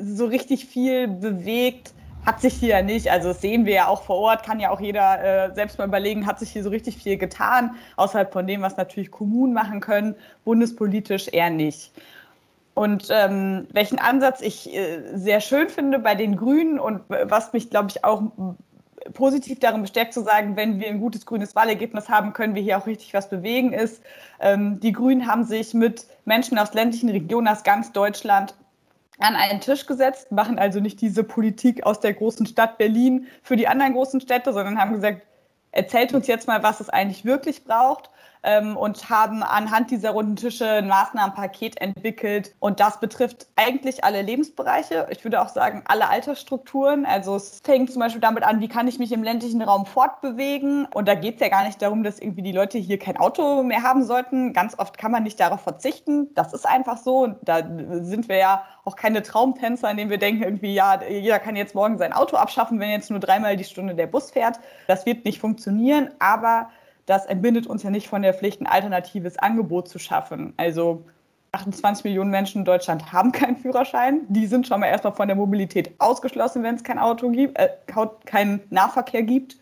so 0.00 0.26
richtig 0.26 0.66
viel 0.66 1.08
bewegt 1.08 1.94
hat 2.28 2.42
sich 2.42 2.52
hier 2.52 2.68
ja 2.68 2.82
nicht, 2.82 3.10
also 3.10 3.28
das 3.28 3.40
sehen 3.40 3.64
wir 3.64 3.72
ja 3.72 3.88
auch 3.88 4.02
vor 4.02 4.16
Ort, 4.16 4.42
kann 4.44 4.60
ja 4.60 4.68
auch 4.68 4.80
jeder 4.80 5.46
äh, 5.48 5.54
selbst 5.54 5.78
mal 5.78 5.88
überlegen, 5.88 6.26
hat 6.26 6.38
sich 6.38 6.50
hier 6.50 6.62
so 6.62 6.68
richtig 6.68 6.98
viel 6.98 7.16
getan, 7.16 7.74
außerhalb 7.96 8.30
von 8.30 8.46
dem, 8.46 8.60
was 8.60 8.76
natürlich 8.76 9.10
Kommunen 9.10 9.54
machen 9.54 9.80
können, 9.80 10.14
bundespolitisch 10.44 11.28
eher 11.28 11.48
nicht. 11.48 11.90
Und 12.74 13.08
ähm, 13.10 13.66
welchen 13.72 13.98
Ansatz 13.98 14.42
ich 14.42 14.76
äh, 14.76 15.00
sehr 15.14 15.40
schön 15.40 15.70
finde 15.70 16.00
bei 16.00 16.14
den 16.14 16.36
Grünen 16.36 16.78
und 16.78 17.00
was 17.08 17.54
mich, 17.54 17.70
glaube 17.70 17.88
ich, 17.88 18.04
auch 18.04 18.22
positiv 19.14 19.58
darin 19.58 19.80
bestärkt 19.80 20.12
zu 20.12 20.22
sagen, 20.22 20.54
wenn 20.54 20.80
wir 20.80 20.88
ein 20.88 21.00
gutes 21.00 21.24
grünes 21.24 21.56
Wahlergebnis 21.56 22.10
haben, 22.10 22.34
können 22.34 22.54
wir 22.54 22.60
hier 22.60 22.76
auch 22.76 22.86
richtig 22.86 23.14
was 23.14 23.30
bewegen, 23.30 23.72
ist, 23.72 24.02
ähm, 24.38 24.80
die 24.80 24.92
Grünen 24.92 25.26
haben 25.26 25.44
sich 25.44 25.72
mit 25.72 26.06
Menschen 26.26 26.58
aus 26.58 26.74
ländlichen 26.74 27.08
Regionen 27.08 27.48
aus 27.48 27.64
ganz 27.64 27.90
Deutschland 27.92 28.54
an 29.18 29.34
einen 29.34 29.60
Tisch 29.60 29.86
gesetzt, 29.86 30.30
machen 30.30 30.58
also 30.58 30.80
nicht 30.80 31.00
diese 31.00 31.24
Politik 31.24 31.84
aus 31.84 32.00
der 32.00 32.14
großen 32.14 32.46
Stadt 32.46 32.78
Berlin 32.78 33.26
für 33.42 33.56
die 33.56 33.68
anderen 33.68 33.94
großen 33.94 34.20
Städte, 34.20 34.52
sondern 34.52 34.78
haben 34.78 34.92
gesagt, 34.92 35.26
erzählt 35.72 36.14
uns 36.14 36.26
jetzt 36.26 36.46
mal, 36.46 36.62
was 36.62 36.80
es 36.80 36.88
eigentlich 36.88 37.24
wirklich 37.24 37.64
braucht 37.64 38.10
ähm, 38.42 38.76
und 38.76 39.10
haben 39.10 39.42
anhand 39.42 39.90
dieser 39.90 40.10
runden 40.10 40.36
Tische 40.36 40.68
ein 40.68 40.88
Maßnahmenpaket 40.88 41.80
entwickelt. 41.80 42.54
Und 42.60 42.80
das 42.80 43.00
betrifft 43.00 43.46
eigentlich 43.56 44.04
alle 44.04 44.22
Lebensbereiche. 44.22 45.06
Ich 45.10 45.24
würde 45.24 45.40
auch 45.42 45.48
sagen, 45.48 45.82
alle 45.86 46.08
Altersstrukturen. 46.08 47.06
Also 47.06 47.36
es 47.36 47.60
fängt 47.64 47.92
zum 47.92 48.00
Beispiel 48.00 48.20
damit 48.20 48.42
an, 48.42 48.60
wie 48.60 48.68
kann 48.68 48.88
ich 48.88 48.98
mich 48.98 49.12
im 49.12 49.22
ländlichen 49.22 49.62
Raum 49.62 49.86
fortbewegen. 49.86 50.86
Und 50.94 51.08
da 51.08 51.14
geht 51.14 51.36
es 51.36 51.40
ja 51.40 51.48
gar 51.48 51.64
nicht 51.64 51.80
darum, 51.82 52.02
dass 52.02 52.18
irgendwie 52.18 52.42
die 52.42 52.52
Leute 52.52 52.78
hier 52.78 52.98
kein 52.98 53.16
Auto 53.16 53.62
mehr 53.62 53.82
haben 53.82 54.04
sollten. 54.04 54.52
Ganz 54.52 54.78
oft 54.78 54.98
kann 54.98 55.12
man 55.12 55.22
nicht 55.22 55.40
darauf 55.40 55.60
verzichten. 55.60 56.34
Das 56.34 56.52
ist 56.52 56.66
einfach 56.66 56.98
so. 56.98 57.34
Da 57.42 57.58
sind 57.58 58.28
wir 58.28 58.36
ja 58.36 58.62
auch 58.84 58.96
keine 58.96 59.22
Traumtänzer, 59.22 59.90
in 59.90 59.96
denen 59.96 60.10
wir 60.10 60.18
denken, 60.18 60.42
irgendwie, 60.42 60.74
ja, 60.74 61.00
jeder 61.02 61.38
kann 61.38 61.56
jetzt 61.56 61.74
morgen 61.74 61.98
sein 61.98 62.12
Auto 62.12 62.36
abschaffen, 62.36 62.80
wenn 62.80 62.90
jetzt 62.90 63.10
nur 63.10 63.20
dreimal 63.20 63.56
die 63.56 63.64
Stunde 63.64 63.94
der 63.94 64.06
Bus 64.06 64.30
fährt. 64.30 64.58
Das 64.86 65.04
wird 65.04 65.24
nicht 65.24 65.40
funktionieren. 65.40 66.10
Aber 66.18 66.70
das 67.08 67.24
entbindet 67.24 67.66
uns 67.66 67.82
ja 67.82 67.90
nicht 67.90 68.06
von 68.06 68.20
der 68.20 68.34
Pflicht, 68.34 68.60
ein 68.60 68.66
alternatives 68.66 69.38
Angebot 69.38 69.88
zu 69.88 69.98
schaffen. 69.98 70.52
Also 70.58 71.06
28 71.52 72.04
Millionen 72.04 72.30
Menschen 72.30 72.58
in 72.58 72.64
Deutschland 72.66 73.12
haben 73.12 73.32
keinen 73.32 73.56
Führerschein. 73.56 74.26
Die 74.28 74.46
sind 74.46 74.66
schon 74.66 74.80
mal 74.80 74.88
erstmal 74.88 75.14
von 75.14 75.26
der 75.26 75.36
Mobilität 75.36 75.92
ausgeschlossen, 75.98 76.62
wenn 76.62 76.74
es 76.74 76.84
kein 76.84 76.98
Auto 76.98 77.30
gibt, 77.30 77.58
äh, 77.58 77.70
keinen 78.26 78.60
Nahverkehr 78.68 79.22
gibt. 79.22 79.56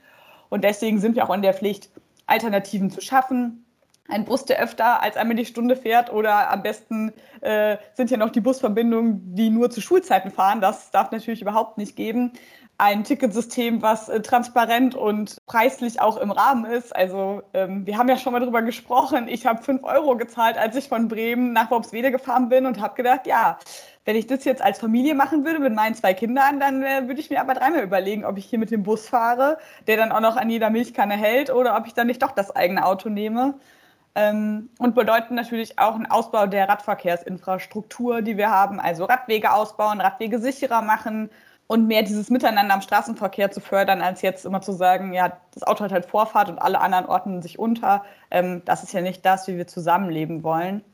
Und 0.49 0.65
deswegen 0.65 0.99
sind 0.99 1.15
wir 1.15 1.25
auch 1.25 1.35
in 1.35 1.43
der 1.43 1.55
Pflicht, 1.55 1.89
Alternativen 2.27 2.91
zu 2.91 3.01
schaffen. 3.01 3.65
Ein 4.09 4.25
Bus, 4.25 4.45
der 4.45 4.61
öfter 4.61 5.01
als 5.03 5.17
einmal 5.17 5.37
die 5.37 5.47
Stunde 5.47 5.77
fährt 5.77 6.13
oder 6.13 6.51
am 6.51 6.63
besten 6.63 7.13
äh, 7.43 7.77
sind 7.95 8.11
ja 8.11 8.17
noch 8.17 8.31
die 8.31 8.41
Busverbindungen, 8.41 9.37
die 9.37 9.51
nur 9.51 9.71
zu 9.71 9.81
Schulzeiten 9.81 10.33
fahren. 10.33 10.61
Das 10.61 10.91
darf 10.91 11.13
natürlich 11.13 11.43
überhaupt 11.43 11.79
nicht 11.79 11.95
geben 11.95 12.33
ein 12.79 13.05
Ticketsystem, 13.05 13.81
was 13.83 14.09
äh, 14.09 14.21
transparent 14.21 14.95
und 14.95 15.37
preislich 15.47 16.01
auch 16.01 16.19
im 16.19 16.31
Rahmen 16.31 16.67
ist. 16.67 16.95
Also 16.95 17.43
ähm, 17.55 17.87
wir 17.87 17.97
haben 17.97 18.09
ja 18.09 18.19
schon 18.19 18.33
mal 18.33 18.41
darüber 18.41 18.63
gesprochen. 18.63 19.29
Ich 19.29 19.47
habe 19.47 19.63
fünf 19.63 19.83
Euro 19.83 20.17
gezahlt, 20.17 20.59
als 20.59 20.77
ich 20.77 20.89
von 20.89 21.09
Bremen 21.09 21.53
nach 21.53 21.71
Worpswede 21.71 22.11
gefahren 22.11 22.49
bin 22.49 22.67
und 22.67 22.81
habe 22.81 22.95
gedacht, 22.95 23.27
ja, 23.27 23.59
wenn 24.05 24.17
ich 24.17 24.27
das 24.27 24.45
jetzt 24.45 24.63
als 24.63 24.79
Familie 24.79 25.15
machen 25.15 25.45
würde 25.45 25.59
mit 25.59 25.75
meinen 25.75 25.95
zwei 25.95 26.15
Kindern, 26.15 26.61
dann 26.61 26.83
äh, 26.83 27.09
würde 27.09 27.21
ich 27.21 27.31
mir 27.31 27.41
aber 27.41 27.55
dreimal 27.55 27.83
überlegen, 27.83 28.25
ob 28.25 28.39
ich 28.39 28.45
hier 28.47 28.59
mit 28.59 28.71
dem 28.71 28.83
Bus 28.83 29.09
fahre, 29.09 29.59
der 29.87 29.97
dann 29.97 30.13
auch 30.13 30.21
noch 30.21 30.37
an 30.37 30.51
jeder 30.51 30.71
Milchkanne 30.71 31.15
hält, 31.15 31.51
oder 31.51 31.77
ob 31.77 31.87
ich 31.87 31.95
dann 31.95 32.07
nicht 32.07 32.23
doch 32.23 32.33
das 32.33 32.55
eigene 32.55 32.85
Auto 32.85 33.09
nehme. 33.09 33.55
Ähm, 34.15 34.71
und 34.79 34.95
bedeuten 34.95 35.35
natürlich 35.35 35.79
auch 35.79 35.95
einen 35.95 36.07
Ausbau 36.07 36.47
der 36.47 36.69
Radverkehrsinfrastruktur, 36.69 38.23
die 38.23 38.37
wir 38.37 38.51
haben, 38.51 38.81
also 38.81 39.05
Radwege 39.05 39.53
ausbauen, 39.53 40.01
Radwege 40.01 40.39
sicherer 40.39 40.83
machen, 40.83 41.31
und 41.67 41.87
mehr 41.87 42.03
dieses 42.03 42.31
Miteinander 42.31 42.75
am 42.75 42.83
Straßenverkehr 42.83 43.51
zu 43.51 43.61
fördern, 43.61 44.01
als 44.01 44.23
jetzt 44.23 44.47
immer 44.47 44.61
zu 44.61 44.73
sagen, 44.73 45.13
ja, 45.13 45.37
das 45.53 45.65
Auto 45.65 45.85
hat 45.85 45.93
halt 45.93 46.07
Vorfahrt 46.07 46.49
und 46.49 46.59
alle 46.59 46.81
anderen 46.81 47.07
ordnen 47.07 47.43
sich 47.43 47.59
unter. 47.59 48.05
Ähm, 48.31 48.63
das 48.65 48.83
ist 48.83 48.93
ja 48.93 49.01
nicht 49.01 49.25
das, 49.27 49.49
wie 49.49 49.57
wir 49.57 49.67
zusammenleben 49.67 50.43
wollen. 50.43 50.85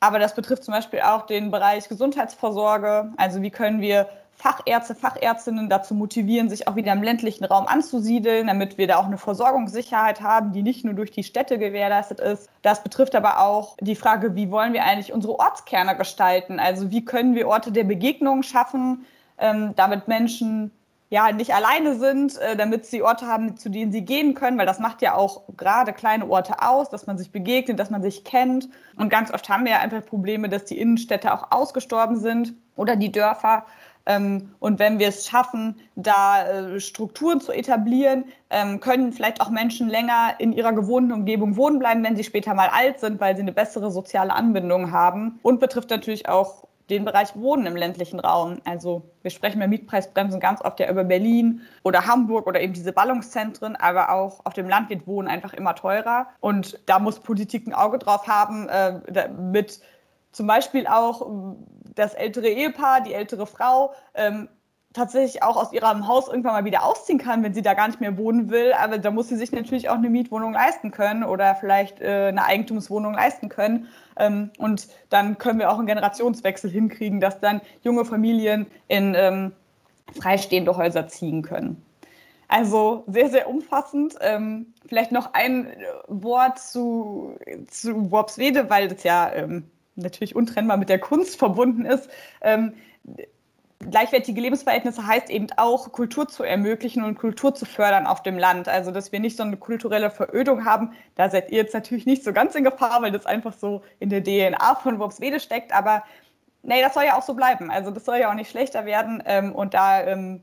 Aber 0.00 0.18
das 0.18 0.34
betrifft 0.34 0.64
zum 0.64 0.74
Beispiel 0.74 1.00
auch 1.00 1.26
den 1.26 1.50
Bereich 1.50 1.88
Gesundheitsvorsorge. 1.88 3.12
Also 3.16 3.42
wie 3.42 3.50
können 3.50 3.80
wir 3.80 4.08
Fachärzte, 4.32 4.96
Fachärztinnen 4.96 5.68
dazu 5.68 5.94
motivieren, 5.94 6.48
sich 6.48 6.66
auch 6.66 6.74
wieder 6.74 6.92
im 6.92 7.02
ländlichen 7.02 7.44
Raum 7.44 7.66
anzusiedeln, 7.66 8.48
damit 8.48 8.78
wir 8.78 8.88
da 8.88 8.96
auch 8.96 9.04
eine 9.04 9.18
Versorgungssicherheit 9.18 10.20
haben, 10.20 10.52
die 10.52 10.62
nicht 10.62 10.84
nur 10.84 10.94
durch 10.94 11.12
die 11.12 11.22
Städte 11.22 11.58
gewährleistet 11.58 12.18
ist. 12.18 12.48
Das 12.62 12.82
betrifft 12.82 13.14
aber 13.14 13.38
auch 13.38 13.76
die 13.80 13.94
Frage, 13.94 14.34
wie 14.34 14.50
wollen 14.50 14.72
wir 14.72 14.84
eigentlich 14.84 15.12
unsere 15.12 15.38
Ortskerne 15.38 15.96
gestalten? 15.96 16.58
Also 16.58 16.90
wie 16.90 17.04
können 17.04 17.36
wir 17.36 17.46
Orte 17.46 17.70
der 17.70 17.84
Begegnung 17.84 18.42
schaffen, 18.42 19.04
ähm, 19.38 19.72
damit 19.76 20.08
Menschen 20.08 20.70
ja 21.12 21.30
nicht 21.30 21.54
alleine 21.54 21.96
sind, 21.96 22.38
äh, 22.38 22.56
damit 22.56 22.86
sie 22.86 23.02
Orte 23.02 23.26
haben, 23.26 23.58
zu 23.58 23.68
denen 23.68 23.92
sie 23.92 24.00
gehen 24.00 24.32
können, 24.34 24.56
weil 24.56 24.64
das 24.64 24.78
macht 24.78 25.02
ja 25.02 25.14
auch 25.14 25.42
gerade 25.58 25.92
kleine 25.92 26.26
Orte 26.26 26.62
aus, 26.62 26.88
dass 26.88 27.06
man 27.06 27.18
sich 27.18 27.30
begegnet, 27.30 27.78
dass 27.78 27.90
man 27.90 28.02
sich 28.02 28.24
kennt. 28.24 28.70
Und 28.96 29.10
ganz 29.10 29.30
oft 29.30 29.46
haben 29.50 29.64
wir 29.64 29.72
ja 29.72 29.80
einfach 29.80 30.06
Probleme, 30.06 30.48
dass 30.48 30.64
die 30.64 30.78
Innenstädte 30.78 31.34
auch 31.34 31.50
ausgestorben 31.50 32.18
sind 32.18 32.54
oder 32.76 32.96
die 32.96 33.12
Dörfer. 33.12 33.66
Ähm, 34.06 34.54
und 34.58 34.78
wenn 34.78 34.98
wir 34.98 35.08
es 35.08 35.26
schaffen, 35.26 35.78
da 35.96 36.46
äh, 36.46 36.80
Strukturen 36.80 37.42
zu 37.42 37.52
etablieren, 37.52 38.24
ähm, 38.48 38.80
können 38.80 39.12
vielleicht 39.12 39.42
auch 39.42 39.50
Menschen 39.50 39.90
länger 39.90 40.36
in 40.38 40.54
ihrer 40.54 40.72
gewohnten 40.72 41.12
Umgebung 41.12 41.56
wohnen 41.56 41.78
bleiben, 41.78 42.02
wenn 42.04 42.16
sie 42.16 42.24
später 42.24 42.54
mal 42.54 42.68
alt 42.68 43.00
sind, 43.00 43.20
weil 43.20 43.36
sie 43.36 43.42
eine 43.42 43.52
bessere 43.52 43.90
soziale 43.90 44.32
Anbindung 44.32 44.92
haben. 44.92 45.38
Und 45.42 45.60
betrifft 45.60 45.90
natürlich 45.90 46.26
auch 46.28 46.64
den 46.92 47.04
Bereich 47.04 47.34
Wohnen 47.34 47.66
im 47.66 47.74
ländlichen 47.74 48.20
Raum. 48.20 48.60
Also 48.64 49.02
wir 49.22 49.30
sprechen 49.30 49.58
bei 49.58 49.66
Mietpreisbremsen 49.66 50.40
ganz 50.40 50.60
oft 50.60 50.78
ja 50.78 50.90
über 50.90 51.04
Berlin 51.04 51.62
oder 51.82 52.06
Hamburg 52.06 52.46
oder 52.46 52.60
eben 52.60 52.72
diese 52.72 52.92
Ballungszentren, 52.92 53.74
aber 53.76 54.10
auch 54.10 54.40
auf 54.44 54.52
dem 54.52 54.68
Land 54.68 54.90
wird 54.90 55.06
Wohnen 55.06 55.28
einfach 55.28 55.54
immer 55.54 55.74
teurer. 55.74 56.26
Und 56.40 56.78
da 56.86 56.98
muss 56.98 57.20
Politik 57.20 57.66
ein 57.66 57.74
Auge 57.74 57.98
drauf 57.98 58.28
haben, 58.28 58.68
äh, 58.68 59.00
damit 59.10 59.80
zum 60.32 60.46
Beispiel 60.46 60.86
auch 60.86 61.56
das 61.94 62.14
ältere 62.14 62.48
Ehepaar, 62.48 63.02
die 63.02 63.14
ältere 63.14 63.46
Frau 63.46 63.92
ähm, 64.14 64.48
tatsächlich 64.92 65.42
auch 65.42 65.56
aus 65.56 65.72
ihrem 65.72 66.06
Haus 66.06 66.28
irgendwann 66.28 66.52
mal 66.52 66.64
wieder 66.64 66.84
ausziehen 66.84 67.18
kann, 67.18 67.42
wenn 67.42 67.54
sie 67.54 67.62
da 67.62 67.74
gar 67.74 67.88
nicht 67.88 68.00
mehr 68.00 68.16
wohnen 68.16 68.50
will. 68.50 68.72
Aber 68.72 68.98
da 68.98 69.10
muss 69.10 69.28
sie 69.28 69.36
sich 69.36 69.52
natürlich 69.52 69.88
auch 69.88 69.96
eine 69.96 70.10
Mietwohnung 70.10 70.52
leisten 70.52 70.90
können 70.90 71.24
oder 71.24 71.54
vielleicht 71.54 72.00
äh, 72.00 72.28
eine 72.28 72.44
Eigentumswohnung 72.44 73.14
leisten 73.14 73.48
können. 73.48 73.88
Ähm, 74.16 74.50
und 74.58 74.88
dann 75.08 75.38
können 75.38 75.58
wir 75.58 75.70
auch 75.70 75.78
einen 75.78 75.86
Generationswechsel 75.86 76.70
hinkriegen, 76.70 77.20
dass 77.20 77.40
dann 77.40 77.60
junge 77.82 78.04
Familien 78.04 78.66
in 78.88 79.14
ähm, 79.16 79.52
freistehende 80.18 80.76
Häuser 80.76 81.08
ziehen 81.08 81.42
können. 81.42 81.82
Also 82.48 83.04
sehr, 83.06 83.30
sehr 83.30 83.48
umfassend. 83.48 84.16
Ähm, 84.20 84.74
vielleicht 84.86 85.10
noch 85.10 85.32
ein 85.32 85.68
Wort 86.06 86.58
zu, 86.58 87.38
zu 87.70 88.10
Worpswede, 88.10 88.68
weil 88.68 88.88
das 88.88 89.04
ja 89.04 89.32
ähm, 89.32 89.64
natürlich 89.94 90.36
untrennbar 90.36 90.76
mit 90.76 90.90
der 90.90 90.98
Kunst 90.98 91.36
verbunden 91.38 91.86
ist. 91.86 92.10
Gleichwertige 93.90 94.40
Lebensverhältnisse 94.40 95.06
heißt 95.06 95.30
eben 95.30 95.48
auch, 95.56 95.92
Kultur 95.92 96.28
zu 96.28 96.42
ermöglichen 96.42 97.04
und 97.04 97.18
Kultur 97.18 97.54
zu 97.54 97.66
fördern 97.66 98.06
auf 98.06 98.22
dem 98.22 98.38
Land. 98.38 98.68
Also, 98.68 98.90
dass 98.90 99.12
wir 99.12 99.20
nicht 99.20 99.36
so 99.36 99.42
eine 99.42 99.56
kulturelle 99.56 100.10
Verödung 100.10 100.64
haben. 100.64 100.92
Da 101.14 101.30
seid 101.30 101.50
ihr 101.50 101.58
jetzt 101.58 101.74
natürlich 101.74 102.06
nicht 102.06 102.24
so 102.24 102.32
ganz 102.32 102.54
in 102.54 102.64
Gefahr, 102.64 103.02
weil 103.02 103.12
das 103.12 103.26
einfach 103.26 103.54
so 103.54 103.82
in 103.98 104.10
der 104.10 104.22
DNA 104.22 104.76
von 104.76 104.98
Worpswede 104.98 105.40
steckt. 105.40 105.74
Aber 105.74 106.04
nee, 106.62 106.80
das 106.80 106.94
soll 106.94 107.04
ja 107.04 107.16
auch 107.16 107.22
so 107.22 107.34
bleiben. 107.34 107.70
Also, 107.70 107.90
das 107.90 108.04
soll 108.04 108.18
ja 108.18 108.30
auch 108.30 108.34
nicht 108.34 108.50
schlechter 108.50 108.86
werden. 108.86 109.22
Ähm, 109.26 109.54
und 109.54 109.74
da 109.74 110.02
ähm, 110.02 110.42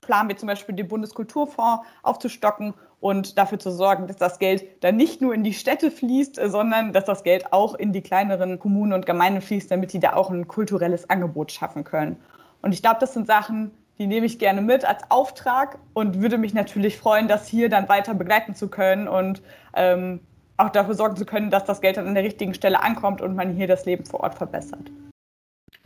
planen 0.00 0.28
wir 0.28 0.36
zum 0.36 0.46
Beispiel 0.46 0.74
den 0.74 0.88
Bundeskulturfonds 0.88 1.84
aufzustocken 2.02 2.74
und 3.00 3.36
dafür 3.36 3.58
zu 3.58 3.70
sorgen, 3.70 4.06
dass 4.06 4.16
das 4.16 4.38
Geld 4.38 4.82
dann 4.82 4.96
nicht 4.96 5.20
nur 5.20 5.34
in 5.34 5.44
die 5.44 5.52
Städte 5.52 5.90
fließt, 5.90 6.40
sondern 6.46 6.92
dass 6.92 7.04
das 7.04 7.22
Geld 7.22 7.52
auch 7.52 7.74
in 7.74 7.92
die 7.92 8.02
kleineren 8.02 8.58
Kommunen 8.58 8.92
und 8.92 9.06
Gemeinden 9.06 9.42
fließt, 9.42 9.70
damit 9.70 9.92
die 9.92 10.00
da 10.00 10.14
auch 10.14 10.30
ein 10.30 10.48
kulturelles 10.48 11.10
Angebot 11.10 11.52
schaffen 11.52 11.84
können. 11.84 12.16
Und 12.64 12.72
ich 12.72 12.80
glaube, 12.80 12.96
das 12.98 13.12
sind 13.12 13.26
Sachen, 13.26 13.72
die 13.98 14.06
nehme 14.06 14.24
ich 14.24 14.38
gerne 14.38 14.62
mit 14.62 14.86
als 14.86 15.02
Auftrag 15.10 15.78
und 15.92 16.22
würde 16.22 16.38
mich 16.38 16.54
natürlich 16.54 16.96
freuen, 16.96 17.28
das 17.28 17.46
hier 17.46 17.68
dann 17.68 17.90
weiter 17.90 18.14
begleiten 18.14 18.54
zu 18.54 18.68
können 18.68 19.06
und 19.06 19.42
ähm, 19.74 20.20
auch 20.56 20.70
dafür 20.70 20.94
sorgen 20.94 21.14
zu 21.14 21.26
können, 21.26 21.50
dass 21.50 21.66
das 21.66 21.82
Geld 21.82 21.98
dann 21.98 22.08
an 22.08 22.14
der 22.14 22.24
richtigen 22.24 22.54
Stelle 22.54 22.82
ankommt 22.82 23.20
und 23.20 23.36
man 23.36 23.52
hier 23.52 23.66
das 23.66 23.84
Leben 23.84 24.06
vor 24.06 24.20
Ort 24.20 24.36
verbessert. 24.36 24.90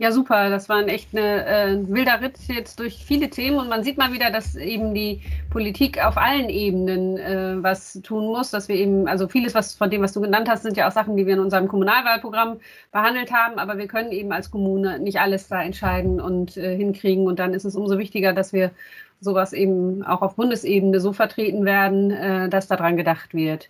Ja, 0.01 0.13
super. 0.13 0.49
Das 0.49 0.69
war 0.69 0.77
ein 0.77 0.87
echt 0.87 1.13
eine, 1.13 1.45
äh, 1.45 1.77
wilder 1.89 2.21
Ritt 2.21 2.37
jetzt 2.47 2.79
durch 2.79 3.03
viele 3.03 3.29
Themen 3.29 3.57
und 3.57 3.67
man 3.67 3.83
sieht 3.83 3.97
mal 3.97 4.13
wieder, 4.13 4.31
dass 4.31 4.55
eben 4.55 4.93
die 4.93 5.21
Politik 5.49 6.01
auf 6.01 6.15
allen 6.15 6.47
Ebenen 6.49 7.17
äh, 7.17 7.61
was 7.61 7.99
tun 8.01 8.27
muss, 8.27 8.49
dass 8.49 8.69
wir 8.69 8.75
eben, 8.77 9.09
also 9.09 9.27
vieles 9.27 9.53
was 9.55 9.73
von 9.75 9.89
dem, 9.89 10.01
was 10.01 10.13
du 10.13 10.21
genannt 10.21 10.47
hast, 10.47 10.63
sind 10.63 10.77
ja 10.77 10.87
auch 10.87 10.93
Sachen, 10.93 11.17
die 11.17 11.25
wir 11.25 11.33
in 11.33 11.41
unserem 11.41 11.67
Kommunalwahlprogramm 11.67 12.61
behandelt 12.93 13.33
haben, 13.33 13.59
aber 13.59 13.77
wir 13.77 13.87
können 13.87 14.13
eben 14.13 14.31
als 14.31 14.49
Kommune 14.51 14.99
nicht 14.99 15.19
alles 15.19 15.49
da 15.49 15.61
entscheiden 15.61 16.21
und 16.21 16.55
äh, 16.55 16.77
hinkriegen 16.77 17.27
und 17.27 17.37
dann 17.37 17.53
ist 17.53 17.65
es 17.65 17.75
umso 17.75 17.97
wichtiger, 17.97 18.31
dass 18.31 18.53
wir 18.53 18.71
sowas 19.19 19.51
eben 19.51 20.01
auch 20.03 20.21
auf 20.21 20.35
Bundesebene 20.37 21.01
so 21.01 21.11
vertreten 21.11 21.65
werden, 21.65 22.11
äh, 22.11 22.47
dass 22.47 22.67
daran 22.67 22.95
gedacht 22.95 23.33
wird. 23.33 23.69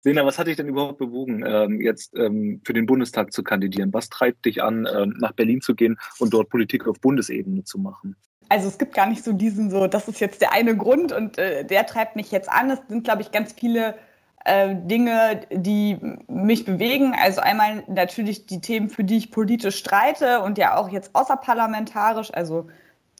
Sena, 0.00 0.24
was 0.24 0.38
hat 0.38 0.46
dich 0.46 0.56
denn 0.56 0.68
überhaupt 0.68 0.98
bewogen, 0.98 1.44
ähm, 1.46 1.80
jetzt 1.80 2.16
ähm, 2.16 2.60
für 2.64 2.72
den 2.72 2.86
Bundestag 2.86 3.32
zu 3.32 3.42
kandidieren? 3.42 3.92
Was 3.92 4.08
treibt 4.08 4.44
dich 4.44 4.62
an, 4.62 4.86
ähm, 4.92 5.14
nach 5.18 5.32
Berlin 5.32 5.60
zu 5.60 5.74
gehen 5.74 5.98
und 6.18 6.32
dort 6.32 6.50
Politik 6.50 6.86
auf 6.86 7.00
Bundesebene 7.00 7.64
zu 7.64 7.78
machen? 7.78 8.16
Also 8.48 8.68
es 8.68 8.78
gibt 8.78 8.94
gar 8.94 9.06
nicht 9.06 9.24
so 9.24 9.32
diesen 9.32 9.70
so, 9.70 9.86
das 9.88 10.08
ist 10.08 10.20
jetzt 10.20 10.40
der 10.40 10.52
eine 10.52 10.76
Grund 10.76 11.12
und 11.12 11.36
äh, 11.36 11.64
der 11.64 11.84
treibt 11.86 12.16
mich 12.16 12.30
jetzt 12.30 12.48
an. 12.48 12.70
Es 12.70 12.80
sind, 12.88 13.04
glaube 13.04 13.22
ich, 13.22 13.32
ganz 13.32 13.52
viele 13.52 13.96
äh, 14.44 14.74
Dinge, 14.74 15.42
die 15.50 15.98
mich 16.28 16.64
bewegen. 16.64 17.14
Also 17.20 17.40
einmal 17.40 17.84
natürlich 17.88 18.46
die 18.46 18.60
Themen, 18.60 18.88
für 18.88 19.04
die 19.04 19.18
ich 19.18 19.30
politisch 19.30 19.76
streite 19.76 20.40
und 20.40 20.58
ja 20.58 20.76
auch 20.76 20.88
jetzt 20.88 21.14
außerparlamentarisch, 21.14 22.32
also 22.32 22.68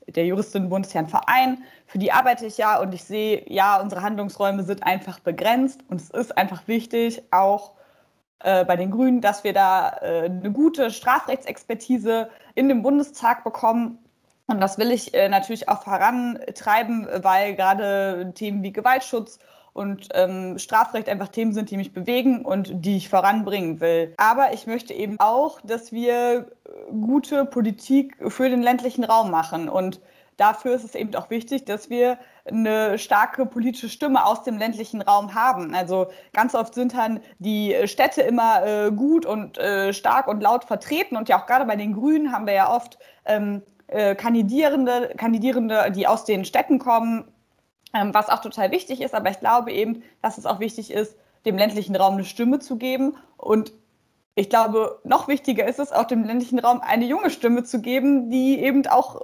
der 0.08 0.26
Juristinnenbund 0.26 0.86
ist 0.86 0.94
ja 0.94 1.00
ein 1.00 1.08
Verein, 1.08 1.62
für 1.86 1.98
die 1.98 2.12
arbeite 2.12 2.46
ich 2.46 2.58
ja 2.58 2.80
und 2.80 2.94
ich 2.94 3.04
sehe, 3.04 3.44
ja, 3.46 3.80
unsere 3.80 4.02
Handlungsräume 4.02 4.62
sind 4.62 4.82
einfach 4.82 5.18
begrenzt 5.20 5.80
und 5.88 6.00
es 6.00 6.10
ist 6.10 6.36
einfach 6.36 6.66
wichtig, 6.66 7.22
auch 7.30 7.72
äh, 8.40 8.64
bei 8.64 8.76
den 8.76 8.90
Grünen, 8.90 9.20
dass 9.20 9.44
wir 9.44 9.52
da 9.52 9.96
äh, 10.00 10.24
eine 10.26 10.52
gute 10.52 10.90
Strafrechtsexpertise 10.90 12.30
in 12.54 12.68
dem 12.68 12.82
Bundestag 12.82 13.44
bekommen. 13.44 13.98
Und 14.46 14.60
das 14.60 14.78
will 14.78 14.92
ich 14.92 15.12
äh, 15.12 15.28
natürlich 15.28 15.68
auch 15.68 15.82
vorantreiben, 15.82 17.08
weil 17.22 17.54
gerade 17.54 18.32
Themen 18.34 18.62
wie 18.62 18.72
Gewaltschutz 18.72 19.38
und 19.78 20.08
ähm, 20.14 20.58
Strafrecht 20.58 21.08
einfach 21.08 21.28
Themen 21.28 21.52
sind, 21.52 21.70
die 21.70 21.76
mich 21.76 21.92
bewegen 21.92 22.44
und 22.44 22.84
die 22.84 22.96
ich 22.96 23.08
voranbringen 23.08 23.80
will. 23.80 24.12
Aber 24.16 24.52
ich 24.52 24.66
möchte 24.66 24.92
eben 24.92 25.20
auch, 25.20 25.60
dass 25.62 25.92
wir 25.92 26.50
gute 26.90 27.44
Politik 27.44 28.16
für 28.28 28.50
den 28.50 28.60
ländlichen 28.60 29.04
Raum 29.04 29.30
machen. 29.30 29.68
Und 29.68 30.00
dafür 30.36 30.74
ist 30.74 30.84
es 30.84 30.96
eben 30.96 31.14
auch 31.14 31.30
wichtig, 31.30 31.64
dass 31.64 31.90
wir 31.90 32.18
eine 32.44 32.98
starke 32.98 33.46
politische 33.46 33.88
Stimme 33.88 34.24
aus 34.24 34.42
dem 34.42 34.58
ländlichen 34.58 35.00
Raum 35.00 35.34
haben. 35.34 35.74
Also 35.74 36.08
ganz 36.32 36.56
oft 36.56 36.74
sind 36.74 36.94
dann 36.94 37.20
die 37.38 37.76
Städte 37.84 38.22
immer 38.22 38.66
äh, 38.66 38.90
gut 38.90 39.26
und 39.26 39.58
äh, 39.58 39.92
stark 39.92 40.26
und 40.26 40.42
laut 40.42 40.64
vertreten. 40.64 41.16
Und 41.16 41.28
ja 41.28 41.40
auch 41.40 41.46
gerade 41.46 41.66
bei 41.66 41.76
den 41.76 41.94
Grünen 41.94 42.32
haben 42.32 42.46
wir 42.46 42.54
ja 42.54 42.74
oft 42.74 42.98
ähm, 43.26 43.62
äh, 43.86 44.16
Kandidierende, 44.16 45.14
Kandidierende, 45.16 45.92
die 45.94 46.06
aus 46.06 46.24
den 46.24 46.44
Städten 46.44 46.78
kommen, 46.78 47.24
was 47.92 48.28
auch 48.28 48.40
total 48.40 48.70
wichtig 48.70 49.00
ist. 49.00 49.14
Aber 49.14 49.30
ich 49.30 49.40
glaube 49.40 49.72
eben, 49.72 50.02
dass 50.22 50.38
es 50.38 50.46
auch 50.46 50.60
wichtig 50.60 50.90
ist, 50.90 51.16
dem 51.44 51.56
ländlichen 51.56 51.96
Raum 51.96 52.14
eine 52.14 52.24
Stimme 52.24 52.58
zu 52.58 52.76
geben. 52.76 53.16
Und 53.36 53.72
ich 54.34 54.48
glaube, 54.50 55.00
noch 55.04 55.28
wichtiger 55.28 55.66
ist 55.66 55.78
es, 55.78 55.92
auch 55.92 56.04
dem 56.04 56.24
ländlichen 56.24 56.58
Raum 56.58 56.80
eine 56.80 57.06
junge 57.06 57.30
Stimme 57.30 57.64
zu 57.64 57.80
geben, 57.80 58.30
die 58.30 58.60
eben 58.60 58.86
auch 58.86 59.22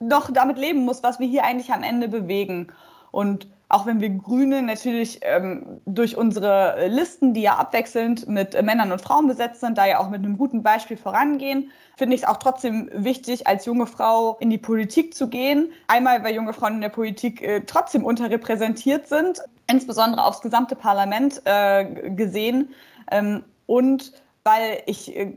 noch 0.00 0.30
damit 0.32 0.58
leben 0.58 0.84
muss, 0.84 1.02
was 1.02 1.20
wir 1.20 1.28
hier 1.28 1.44
eigentlich 1.44 1.72
am 1.72 1.82
Ende 1.82 2.08
bewegen. 2.08 2.72
Und 3.10 3.48
auch 3.70 3.86
wenn 3.86 4.00
wir 4.00 4.10
Grüne 4.10 4.62
natürlich 4.62 5.20
ähm, 5.22 5.80
durch 5.86 6.16
unsere 6.16 6.88
Listen, 6.88 7.34
die 7.34 7.42
ja 7.42 7.54
abwechselnd 7.54 8.28
mit 8.28 8.60
Männern 8.60 8.90
und 8.90 9.00
Frauen 9.00 9.28
besetzt 9.28 9.60
sind, 9.60 9.78
da 9.78 9.86
ja 9.86 10.00
auch 10.00 10.10
mit 10.10 10.24
einem 10.24 10.36
guten 10.36 10.62
Beispiel 10.64 10.96
vorangehen, 10.96 11.70
finde 11.96 12.16
ich 12.16 12.22
es 12.22 12.28
auch 12.28 12.38
trotzdem 12.38 12.90
wichtig, 12.92 13.46
als 13.46 13.66
junge 13.66 13.86
Frau 13.86 14.36
in 14.40 14.50
die 14.50 14.58
Politik 14.58 15.14
zu 15.14 15.28
gehen. 15.28 15.70
Einmal, 15.86 16.24
weil 16.24 16.34
junge 16.34 16.52
Frauen 16.52 16.74
in 16.74 16.80
der 16.80 16.88
Politik 16.88 17.42
äh, 17.42 17.60
trotzdem 17.60 18.04
unterrepräsentiert 18.04 19.06
sind, 19.06 19.40
insbesondere 19.68 20.24
aufs 20.24 20.40
gesamte 20.40 20.74
Parlament 20.74 21.40
äh, 21.44 22.10
gesehen. 22.10 22.70
Ähm, 23.12 23.44
und 23.66 24.12
weil 24.42 24.82
ich 24.86 25.16
äh, 25.16 25.36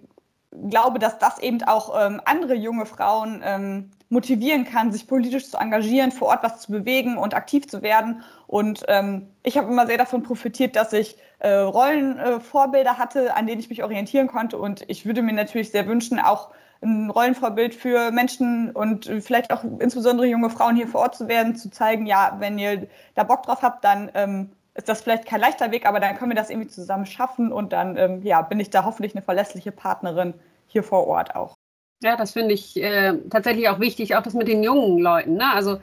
glaube, 0.69 0.97
dass 0.97 1.19
das 1.19 1.37
eben 1.37 1.61
auch 1.63 1.93
ähm, 1.99 2.19
andere 2.25 2.55
junge 2.55 2.87
Frauen 2.87 3.43
ähm, 3.45 3.91
motivieren 4.13 4.63
kann, 4.63 4.91
sich 4.91 5.07
politisch 5.07 5.49
zu 5.49 5.57
engagieren, 5.57 6.11
vor 6.11 6.29
Ort 6.29 6.43
was 6.43 6.61
zu 6.61 6.71
bewegen 6.71 7.17
und 7.17 7.33
aktiv 7.33 7.67
zu 7.67 7.81
werden. 7.81 8.23
Und 8.47 8.85
ähm, 8.87 9.27
ich 9.41 9.57
habe 9.57 9.69
immer 9.69 9.87
sehr 9.87 9.97
davon 9.97 10.23
profitiert, 10.23 10.75
dass 10.75 10.93
ich 10.93 11.17
äh, 11.39 11.51
Rollenvorbilder 11.51 12.91
äh, 12.91 12.95
hatte, 12.95 13.35
an 13.35 13.47
denen 13.47 13.59
ich 13.59 13.69
mich 13.69 13.83
orientieren 13.83 14.27
konnte. 14.27 14.57
Und 14.57 14.85
ich 14.87 15.05
würde 15.05 15.23
mir 15.23 15.33
natürlich 15.33 15.71
sehr 15.71 15.87
wünschen, 15.87 16.19
auch 16.19 16.51
ein 16.81 17.09
Rollenvorbild 17.09 17.73
für 17.73 18.11
Menschen 18.11 18.71
und 18.71 19.09
vielleicht 19.21 19.51
auch 19.51 19.63
insbesondere 19.79 20.27
junge 20.27 20.49
Frauen 20.49 20.75
hier 20.75 20.87
vor 20.87 21.01
Ort 21.01 21.15
zu 21.15 21.27
werden, 21.27 21.55
zu 21.55 21.71
zeigen, 21.71 22.05
ja, 22.05 22.35
wenn 22.39 22.59
ihr 22.59 22.87
da 23.15 23.23
Bock 23.23 23.43
drauf 23.43 23.61
habt, 23.61 23.83
dann 23.83 24.11
ähm, 24.13 24.51
ist 24.75 24.89
das 24.89 25.01
vielleicht 25.01 25.25
kein 25.25 25.39
leichter 25.39 25.71
Weg, 25.71 25.87
aber 25.87 25.99
dann 25.99 26.17
können 26.17 26.31
wir 26.31 26.35
das 26.35 26.49
irgendwie 26.49 26.67
zusammen 26.67 27.05
schaffen 27.05 27.51
und 27.51 27.73
dann 27.73 27.95
ähm, 27.97 28.21
ja, 28.23 28.41
bin 28.41 28.59
ich 28.59 28.69
da 28.69 28.83
hoffentlich 28.83 29.15
eine 29.15 29.21
verlässliche 29.21 29.71
Partnerin 29.71 30.33
hier 30.67 30.83
vor 30.83 31.07
Ort 31.07 31.35
auch. 31.35 31.55
Ja, 32.03 32.17
das 32.17 32.33
finde 32.33 32.53
ich 32.53 32.75
äh, 32.81 33.13
tatsächlich 33.29 33.69
auch 33.69 33.79
wichtig, 33.79 34.15
auch 34.15 34.23
das 34.23 34.33
mit 34.33 34.49
den 34.49 34.61
jungen 34.61 34.99
Leuten. 34.99 35.35
Ne? 35.35 35.53
Also 35.53 35.79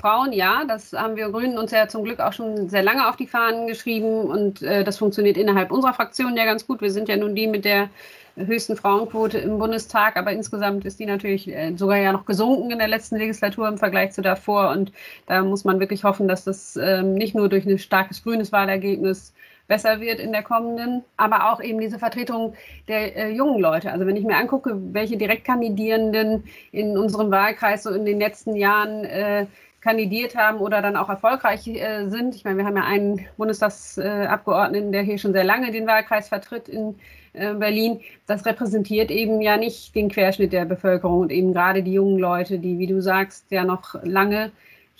Frauen, 0.00 0.32
ja, 0.32 0.64
das 0.64 0.92
haben 0.92 1.16
wir 1.16 1.28
Grünen 1.30 1.58
uns 1.58 1.72
ja 1.72 1.88
zum 1.88 2.04
Glück 2.04 2.20
auch 2.20 2.32
schon 2.32 2.68
sehr 2.68 2.84
lange 2.84 3.08
auf 3.08 3.16
die 3.16 3.26
Fahnen 3.26 3.66
geschrieben 3.66 4.22
und 4.22 4.62
äh, 4.62 4.84
das 4.84 4.98
funktioniert 4.98 5.36
innerhalb 5.36 5.72
unserer 5.72 5.94
Fraktion 5.94 6.36
ja 6.36 6.44
ganz 6.44 6.66
gut. 6.66 6.80
Wir 6.82 6.92
sind 6.92 7.08
ja 7.08 7.16
nun 7.16 7.34
die 7.34 7.48
mit 7.48 7.64
der 7.64 7.90
höchsten 8.36 8.76
Frauenquote 8.76 9.38
im 9.38 9.58
Bundestag, 9.58 10.16
aber 10.16 10.30
insgesamt 10.30 10.84
ist 10.84 11.00
die 11.00 11.06
natürlich 11.06 11.48
äh, 11.48 11.74
sogar 11.76 11.96
ja 11.96 12.12
noch 12.12 12.26
gesunken 12.26 12.70
in 12.70 12.78
der 12.78 12.88
letzten 12.88 13.16
Legislatur 13.16 13.66
im 13.66 13.78
Vergleich 13.78 14.12
zu 14.12 14.22
davor 14.22 14.70
und 14.70 14.92
da 15.26 15.42
muss 15.42 15.64
man 15.64 15.80
wirklich 15.80 16.04
hoffen, 16.04 16.28
dass 16.28 16.44
das 16.44 16.76
ähm, 16.76 17.14
nicht 17.14 17.34
nur 17.34 17.48
durch 17.48 17.66
ein 17.66 17.78
starkes 17.78 18.22
grünes 18.22 18.52
Wahlergebnis 18.52 19.32
besser 19.68 20.00
wird 20.00 20.20
in 20.20 20.32
der 20.32 20.42
kommenden, 20.42 21.04
aber 21.16 21.52
auch 21.52 21.60
eben 21.60 21.80
diese 21.80 21.98
Vertretung 21.98 22.54
der 22.88 23.16
äh, 23.16 23.30
jungen 23.30 23.60
Leute. 23.60 23.92
Also 23.92 24.06
wenn 24.06 24.16
ich 24.16 24.24
mir 24.24 24.36
angucke, 24.36 24.76
welche 24.92 25.16
Direktkandidierenden 25.16 26.44
in 26.72 26.96
unserem 26.96 27.30
Wahlkreis 27.30 27.82
so 27.82 27.90
in 27.90 28.04
den 28.04 28.20
letzten 28.20 28.54
Jahren 28.54 29.04
äh, 29.04 29.46
kandidiert 29.80 30.34
haben 30.36 30.58
oder 30.58 30.82
dann 30.82 30.96
auch 30.96 31.08
erfolgreich 31.08 31.68
äh, 31.68 32.08
sind. 32.08 32.34
Ich 32.34 32.44
meine, 32.44 32.58
wir 32.58 32.64
haben 32.64 32.76
ja 32.76 32.84
einen 32.84 33.26
Bundestagsabgeordneten, 33.36 34.90
der 34.90 35.02
hier 35.02 35.16
schon 35.18 35.32
sehr 35.32 35.44
lange 35.44 35.70
den 35.70 35.86
Wahlkreis 35.86 36.28
vertritt 36.28 36.68
in 36.68 36.96
äh, 37.34 37.54
Berlin. 37.54 38.00
Das 38.26 38.44
repräsentiert 38.46 39.12
eben 39.12 39.40
ja 39.40 39.56
nicht 39.56 39.94
den 39.94 40.08
Querschnitt 40.08 40.52
der 40.52 40.64
Bevölkerung 40.64 41.20
und 41.20 41.30
eben 41.30 41.52
gerade 41.52 41.84
die 41.84 41.92
jungen 41.92 42.18
Leute, 42.18 42.58
die, 42.58 42.80
wie 42.80 42.88
du 42.88 43.00
sagst, 43.00 43.50
ja 43.50 43.64
noch 43.64 43.94
lange 44.02 44.50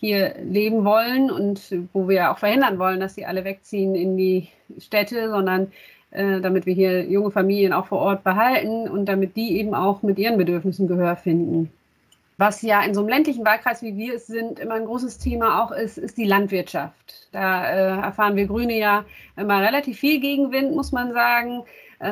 hier 0.07 0.35
leben 0.43 0.85
wollen 0.85 1.31
und 1.31 1.61
wo 1.93 2.09
wir 2.09 2.31
auch 2.31 2.39
verhindern 2.39 2.79
wollen, 2.79 3.01
dass 3.01 3.15
sie 3.15 3.27
alle 3.27 3.45
wegziehen 3.45 3.95
in 3.95 4.17
die 4.17 4.49
Städte, 4.79 5.29
sondern 5.31 5.73
äh, 6.11 6.41
damit 6.41 6.67
wir 6.67 6.75
hier 6.75 7.05
junge 7.05 7.31
Familien 7.31 7.73
auch 7.73 7.87
vor 7.87 7.99
Ort 7.99 8.25
behalten 8.25 8.89
und 8.89 9.07
damit 9.07 9.37
die 9.37 9.59
eben 9.59 9.75
auch 9.75 10.03
mit 10.03 10.19
ihren 10.19 10.39
Bedürfnissen 10.39 10.89
Gehör 10.89 11.17
finden. 11.17 11.71
was 12.39 12.63
ja 12.63 12.83
in 12.83 12.95
so 12.95 13.01
einem 13.01 13.09
ländlichen 13.09 13.45
Wahlkreis, 13.47 13.83
wie 13.83 13.97
wir 13.97 14.15
es 14.15 14.27
sind, 14.27 14.59
immer 14.59 14.75
ein 14.75 14.85
großes 14.85 15.19
Thema 15.19 15.63
auch 15.63 15.73
ist, 15.73 15.97
ist 15.99 16.19
die 16.19 16.27
Landwirtschaft. 16.27 17.29
Da 17.33 17.65
äh, 17.65 18.01
erfahren 18.03 18.37
wir 18.37 18.47
Grüne 18.47 18.79
ja 18.79 19.05
immer 19.37 19.61
relativ 19.63 19.99
viel 19.99 20.21
Gegenwind, 20.21 20.75
muss 20.75 20.93
man 20.93 21.13
sagen, 21.13 21.65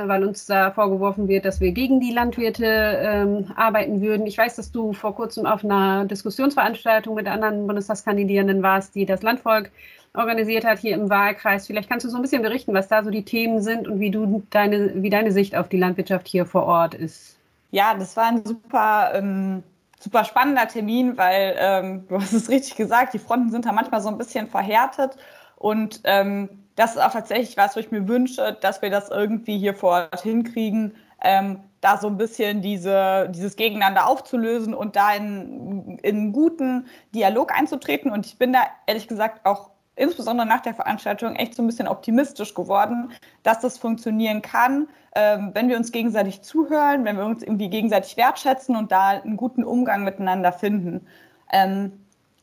weil 0.06 0.24
uns 0.24 0.46
da 0.46 0.70
vorgeworfen 0.70 1.28
wird, 1.28 1.44
dass 1.44 1.60
wir 1.60 1.72
gegen 1.72 2.00
die 2.00 2.12
Landwirte 2.12 2.64
ähm, 2.66 3.52
arbeiten 3.56 4.00
würden. 4.00 4.26
Ich 4.26 4.38
weiß, 4.38 4.56
dass 4.56 4.72
du 4.72 4.92
vor 4.92 5.14
kurzem 5.14 5.46
auf 5.46 5.64
einer 5.64 6.04
Diskussionsveranstaltung 6.04 7.14
mit 7.14 7.26
anderen 7.26 7.66
Bundestagskandidierenden 7.66 8.62
warst, 8.62 8.94
die 8.94 9.06
das 9.06 9.22
Landvolk 9.22 9.70
organisiert 10.14 10.64
hat 10.64 10.78
hier 10.78 10.94
im 10.94 11.10
Wahlkreis. 11.10 11.66
Vielleicht 11.66 11.88
kannst 11.88 12.06
du 12.06 12.10
so 12.10 12.16
ein 12.16 12.22
bisschen 12.22 12.42
berichten, 12.42 12.72
was 12.72 12.88
da 12.88 13.02
so 13.02 13.10
die 13.10 13.24
Themen 13.24 13.62
sind 13.62 13.88
und 13.88 14.00
wie 14.00 14.10
du 14.10 14.42
deine, 14.50 15.02
wie 15.02 15.10
deine 15.10 15.32
Sicht 15.32 15.56
auf 15.56 15.68
die 15.68 15.78
Landwirtschaft 15.78 16.28
hier 16.28 16.46
vor 16.46 16.64
Ort 16.64 16.94
ist. 16.94 17.36
Ja, 17.70 17.94
das 17.94 18.16
war 18.16 18.26
ein 18.26 18.44
super 18.44 19.10
ähm 19.14 19.62
super 20.04 20.24
spannender 20.24 20.68
Termin, 20.68 21.16
weil 21.16 21.56
ähm, 21.58 22.04
du 22.08 22.20
hast 22.20 22.34
es 22.34 22.48
richtig 22.50 22.76
gesagt, 22.76 23.14
die 23.14 23.18
Fronten 23.18 23.50
sind 23.50 23.64
da 23.64 23.72
manchmal 23.72 24.02
so 24.02 24.08
ein 24.08 24.18
bisschen 24.18 24.46
verhärtet 24.46 25.16
und 25.56 26.00
ähm, 26.04 26.63
das 26.76 26.96
ist 26.96 27.02
auch 27.02 27.12
tatsächlich 27.12 27.56
was, 27.56 27.76
wo 27.76 27.80
ich 27.80 27.90
mir 27.90 28.08
wünsche, 28.08 28.56
dass 28.60 28.82
wir 28.82 28.90
das 28.90 29.10
irgendwie 29.10 29.58
hier 29.58 29.74
vor 29.74 30.08
Ort 30.12 30.22
hinkriegen, 30.22 30.94
ähm, 31.22 31.60
da 31.80 31.98
so 31.98 32.08
ein 32.08 32.16
bisschen 32.16 32.62
diese, 32.62 33.28
dieses 33.30 33.56
Gegeneinander 33.56 34.08
aufzulösen 34.08 34.74
und 34.74 34.96
da 34.96 35.14
in, 35.14 35.98
in 36.02 36.16
einen 36.16 36.32
guten 36.32 36.86
Dialog 37.14 37.52
einzutreten. 37.52 38.10
Und 38.10 38.26
ich 38.26 38.38
bin 38.38 38.52
da 38.52 38.60
ehrlich 38.86 39.06
gesagt 39.06 39.44
auch 39.44 39.70
insbesondere 39.96 40.46
nach 40.46 40.60
der 40.60 40.74
Veranstaltung 40.74 41.36
echt 41.36 41.54
so 41.54 41.62
ein 41.62 41.66
bisschen 41.66 41.86
optimistisch 41.86 42.54
geworden, 42.54 43.12
dass 43.42 43.60
das 43.60 43.78
funktionieren 43.78 44.42
kann, 44.42 44.88
ähm, 45.14 45.50
wenn 45.54 45.68
wir 45.68 45.76
uns 45.76 45.92
gegenseitig 45.92 46.42
zuhören, 46.42 47.04
wenn 47.04 47.16
wir 47.16 47.24
uns 47.24 47.42
irgendwie 47.42 47.70
gegenseitig 47.70 48.16
wertschätzen 48.16 48.76
und 48.76 48.90
da 48.90 49.10
einen 49.10 49.36
guten 49.36 49.62
Umgang 49.62 50.04
miteinander 50.04 50.52
finden. 50.52 51.06
Ähm, 51.52 51.92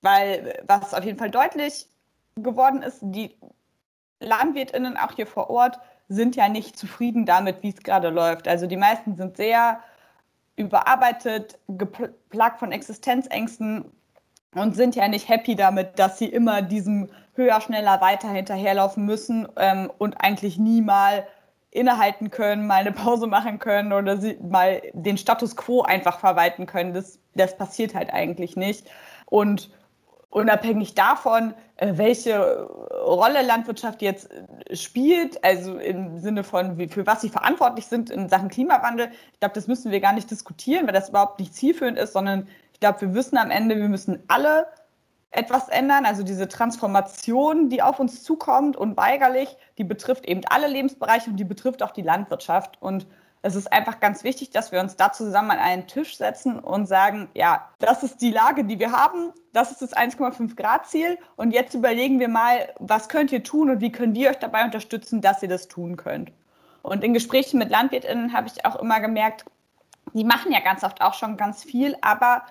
weil 0.01 0.63
was 0.67 0.93
auf 0.93 1.03
jeden 1.03 1.19
Fall 1.19 1.29
deutlich 1.29 1.87
geworden 2.35 2.81
ist, 2.81 2.99
die 3.01 3.35
LandwirtInnen 4.21 4.97
auch 4.97 5.11
hier 5.13 5.27
vor 5.27 5.49
Ort 5.49 5.79
sind 6.07 6.35
ja 6.35 6.49
nicht 6.49 6.77
zufrieden 6.77 7.25
damit, 7.25 7.63
wie 7.63 7.69
es 7.69 7.83
gerade 7.83 8.09
läuft. 8.09 8.47
Also 8.47 8.67
die 8.67 8.77
meisten 8.77 9.15
sind 9.15 9.37
sehr 9.37 9.79
überarbeitet, 10.55 11.57
geplagt 11.67 12.59
von 12.59 12.71
Existenzängsten 12.71 13.85
und 14.53 14.75
sind 14.75 14.95
ja 14.95 15.07
nicht 15.07 15.29
happy 15.29 15.55
damit, 15.55 15.97
dass 15.97 16.17
sie 16.17 16.25
immer 16.27 16.61
diesem 16.61 17.09
höher, 17.33 17.61
schneller, 17.61 18.01
weiter 18.01 18.29
hinterherlaufen 18.29 19.05
müssen 19.05 19.47
ähm, 19.57 19.91
und 19.97 20.15
eigentlich 20.15 20.57
nie 20.57 20.81
mal 20.81 21.25
innehalten 21.71 22.29
können, 22.29 22.67
mal 22.67 22.81
eine 22.81 22.91
Pause 22.91 23.27
machen 23.27 23.57
können 23.57 23.93
oder 23.93 24.17
sie 24.17 24.37
mal 24.41 24.81
den 24.93 25.17
Status 25.17 25.55
quo 25.55 25.81
einfach 25.81 26.19
verwalten 26.19 26.65
können. 26.65 26.93
Das, 26.93 27.19
das 27.33 27.57
passiert 27.57 27.95
halt 27.95 28.11
eigentlich 28.11 28.57
nicht. 28.57 28.89
Und 29.25 29.71
unabhängig 30.31 30.95
davon, 30.95 31.53
äh, 31.75 31.93
welche 31.95 32.63
Rolle 33.05 33.43
Landwirtschaft 33.43 34.01
jetzt 34.01 34.29
äh, 34.31 34.75
spielt, 34.75 35.43
also 35.43 35.77
im 35.77 36.17
Sinne 36.19 36.43
von, 36.43 36.89
für 36.89 37.05
was 37.05 37.21
sie 37.21 37.29
verantwortlich 37.29 37.85
sind 37.85 38.09
in 38.09 38.29
Sachen 38.29 38.49
Klimawandel, 38.49 39.11
ich 39.33 39.39
glaube, 39.39 39.53
das 39.53 39.67
müssen 39.67 39.91
wir 39.91 39.99
gar 39.99 40.13
nicht 40.13 40.31
diskutieren, 40.31 40.87
weil 40.87 40.93
das 40.93 41.09
überhaupt 41.09 41.39
nicht 41.39 41.53
zielführend 41.53 41.99
ist, 41.99 42.13
sondern 42.13 42.47
ich 42.73 42.79
glaube, 42.79 43.01
wir 43.01 43.13
wissen 43.13 43.37
am 43.37 43.51
Ende, 43.51 43.77
wir 43.77 43.89
müssen 43.89 44.23
alle 44.27 44.65
etwas 45.31 45.69
ändern. 45.69 46.05
Also 46.05 46.23
diese 46.23 46.47
Transformation, 46.47 47.69
die 47.69 47.81
auf 47.81 47.99
uns 47.99 48.23
zukommt, 48.23 48.75
unweigerlich, 48.75 49.55
die 49.77 49.83
betrifft 49.83 50.25
eben 50.25 50.41
alle 50.49 50.67
Lebensbereiche 50.67 51.29
und 51.29 51.37
die 51.37 51.45
betrifft 51.45 51.83
auch 51.83 51.91
die 51.91 52.01
Landwirtschaft. 52.01 52.81
Und 52.81 53.05
es 53.43 53.55
ist 53.55 53.71
einfach 53.73 53.99
ganz 53.99 54.23
wichtig, 54.23 54.51
dass 54.51 54.71
wir 54.71 54.79
uns 54.79 54.95
da 54.95 55.11
zusammen 55.11 55.51
an 55.51 55.59
einen 55.59 55.87
Tisch 55.87 56.17
setzen 56.17 56.59
und 56.59 56.85
sagen, 56.85 57.29
ja, 57.33 57.67
das 57.79 58.03
ist 58.03 58.21
die 58.21 58.31
Lage, 58.31 58.63
die 58.65 58.79
wir 58.79 58.91
haben, 58.91 59.31
das 59.51 59.71
ist 59.71 59.81
das 59.81 59.95
1,5 59.95 60.55
Grad 60.55 60.87
Ziel 60.87 61.17
und 61.37 61.51
jetzt 61.51 61.73
überlegen 61.73 62.19
wir 62.19 62.27
mal, 62.27 62.73
was 62.79 63.09
könnt 63.09 63.31
ihr 63.31 63.43
tun 63.43 63.71
und 63.71 63.81
wie 63.81 63.91
können 63.91 64.13
wir 64.13 64.29
euch 64.29 64.39
dabei 64.39 64.63
unterstützen, 64.63 65.21
dass 65.21 65.41
ihr 65.41 65.49
das 65.49 65.67
tun 65.67 65.97
könnt. 65.97 66.31
Und 66.83 67.03
in 67.03 67.13
Gesprächen 67.13 67.57
mit 67.57 67.69
Landwirtinnen 67.69 68.33
habe 68.33 68.47
ich 68.47 68.65
auch 68.65 68.75
immer 68.75 68.99
gemerkt, 68.99 69.45
die 70.13 70.23
machen 70.23 70.51
ja 70.51 70.59
ganz 70.59 70.83
oft 70.83 71.01
auch 71.01 71.13
schon 71.13 71.37
ganz 71.37 71.63
viel, 71.63 71.95
aber 72.01 72.43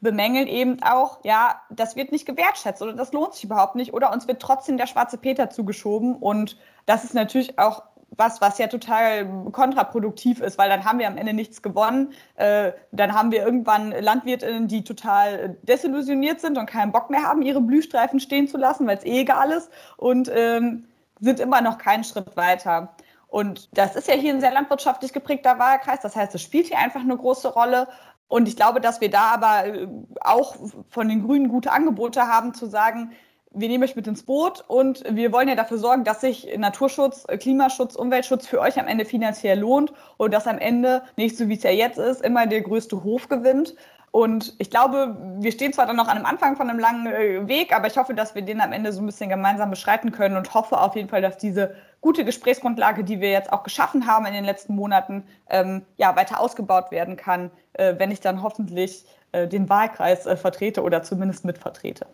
bemängeln 0.00 0.46
eben 0.46 0.82
auch, 0.82 1.20
ja, 1.24 1.62
das 1.70 1.96
wird 1.96 2.12
nicht 2.12 2.26
gewertschätzt 2.26 2.82
oder 2.82 2.92
das 2.92 3.12
lohnt 3.12 3.34
sich 3.34 3.44
überhaupt 3.44 3.74
nicht 3.74 3.94
oder 3.94 4.12
uns 4.12 4.28
wird 4.28 4.42
trotzdem 4.42 4.76
der 4.76 4.86
schwarze 4.86 5.16
Peter 5.16 5.48
zugeschoben 5.48 6.16
und 6.16 6.58
das 6.84 7.04
ist 7.04 7.14
natürlich 7.14 7.58
auch 7.58 7.82
was, 8.10 8.40
was 8.40 8.58
ja 8.58 8.66
total 8.68 9.26
kontraproduktiv 9.52 10.40
ist, 10.40 10.58
weil 10.58 10.68
dann 10.68 10.84
haben 10.84 10.98
wir 10.98 11.06
am 11.06 11.16
Ende 11.16 11.32
nichts 11.32 11.62
gewonnen. 11.62 12.12
Äh, 12.36 12.72
dann 12.92 13.12
haben 13.12 13.30
wir 13.30 13.44
irgendwann 13.44 13.90
Landwirtinnen, 13.90 14.68
die 14.68 14.84
total 14.84 15.56
desillusioniert 15.62 16.40
sind 16.40 16.56
und 16.56 16.66
keinen 16.66 16.92
Bock 16.92 17.10
mehr 17.10 17.22
haben, 17.22 17.42
ihre 17.42 17.60
Blühstreifen 17.60 18.20
stehen 18.20 18.48
zu 18.48 18.56
lassen, 18.56 18.86
weil 18.86 18.98
es 18.98 19.04
eh 19.04 19.20
egal 19.20 19.50
ist 19.50 19.70
und 19.96 20.30
ähm, 20.32 20.86
sind 21.20 21.40
immer 21.40 21.60
noch 21.60 21.78
keinen 21.78 22.04
Schritt 22.04 22.36
weiter. 22.36 22.94
Und 23.28 23.76
das 23.76 23.96
ist 23.96 24.08
ja 24.08 24.14
hier 24.14 24.32
ein 24.32 24.40
sehr 24.40 24.52
landwirtschaftlich 24.52 25.12
geprägter 25.12 25.58
Wahlkreis. 25.58 26.00
Das 26.00 26.16
heißt, 26.16 26.34
es 26.34 26.42
spielt 26.42 26.66
hier 26.66 26.78
einfach 26.78 27.00
eine 27.00 27.16
große 27.16 27.52
Rolle. 27.52 27.88
Und 28.28 28.48
ich 28.48 28.56
glaube, 28.56 28.80
dass 28.80 29.00
wir 29.00 29.10
da 29.10 29.32
aber 29.32 29.66
äh, 29.66 29.88
auch 30.20 30.56
von 30.88 31.08
den 31.08 31.24
Grünen 31.24 31.48
gute 31.48 31.72
Angebote 31.72 32.22
haben, 32.22 32.54
zu 32.54 32.66
sagen, 32.66 33.12
wir 33.56 33.68
nehmen 33.68 33.82
euch 33.84 33.96
mit 33.96 34.06
ins 34.06 34.22
Boot 34.22 34.64
und 34.68 35.02
wir 35.10 35.32
wollen 35.32 35.48
ja 35.48 35.54
dafür 35.54 35.78
sorgen, 35.78 36.04
dass 36.04 36.20
sich 36.20 36.46
Naturschutz, 36.56 37.24
äh, 37.28 37.38
Klimaschutz, 37.38 37.96
Umweltschutz 37.96 38.46
für 38.46 38.60
euch 38.60 38.78
am 38.78 38.86
Ende 38.86 39.04
finanziell 39.04 39.58
lohnt 39.58 39.92
und 40.18 40.32
dass 40.34 40.46
am 40.46 40.58
Ende 40.58 41.02
nicht 41.16 41.36
so 41.36 41.48
wie 41.48 41.54
es 41.54 41.62
ja 41.62 41.70
jetzt 41.70 41.98
ist, 41.98 42.22
immer 42.22 42.46
der 42.46 42.60
größte 42.60 43.02
Hof 43.02 43.28
gewinnt. 43.28 43.74
Und 44.10 44.54
ich 44.58 44.70
glaube, 44.70 45.16
wir 45.40 45.52
stehen 45.52 45.72
zwar 45.72 45.86
dann 45.86 45.96
noch 45.96 46.08
an 46.08 46.16
einem 46.16 46.26
Anfang 46.26 46.56
von 46.56 46.70
einem 46.70 46.78
langen 46.78 47.06
äh, 47.06 47.48
Weg, 47.48 47.74
aber 47.74 47.86
ich 47.86 47.96
hoffe, 47.96 48.14
dass 48.14 48.34
wir 48.34 48.42
den 48.42 48.60
am 48.60 48.72
Ende 48.72 48.92
so 48.92 49.00
ein 49.00 49.06
bisschen 49.06 49.28
gemeinsam 49.28 49.70
beschreiten 49.70 50.12
können 50.12 50.36
und 50.36 50.54
hoffe 50.54 50.78
auf 50.80 50.94
jeden 50.94 51.08
Fall, 51.08 51.22
dass 51.22 51.38
diese 51.38 51.74
gute 52.00 52.24
Gesprächsgrundlage, 52.24 53.04
die 53.04 53.20
wir 53.20 53.30
jetzt 53.30 53.52
auch 53.52 53.62
geschaffen 53.62 54.06
haben 54.06 54.26
in 54.26 54.34
den 54.34 54.44
letzten 54.44 54.74
Monaten, 54.74 55.24
ähm, 55.50 55.82
ja, 55.96 56.14
weiter 56.14 56.40
ausgebaut 56.40 56.90
werden 56.90 57.16
kann, 57.16 57.50
äh, 57.74 57.94
wenn 57.98 58.10
ich 58.10 58.20
dann 58.20 58.42
hoffentlich 58.42 59.04
äh, 59.32 59.48
den 59.48 59.68
Wahlkreis 59.68 60.26
äh, 60.26 60.36
vertrete 60.36 60.82
oder 60.82 61.02
zumindest 61.02 61.44
mitvertrete. 61.44 62.06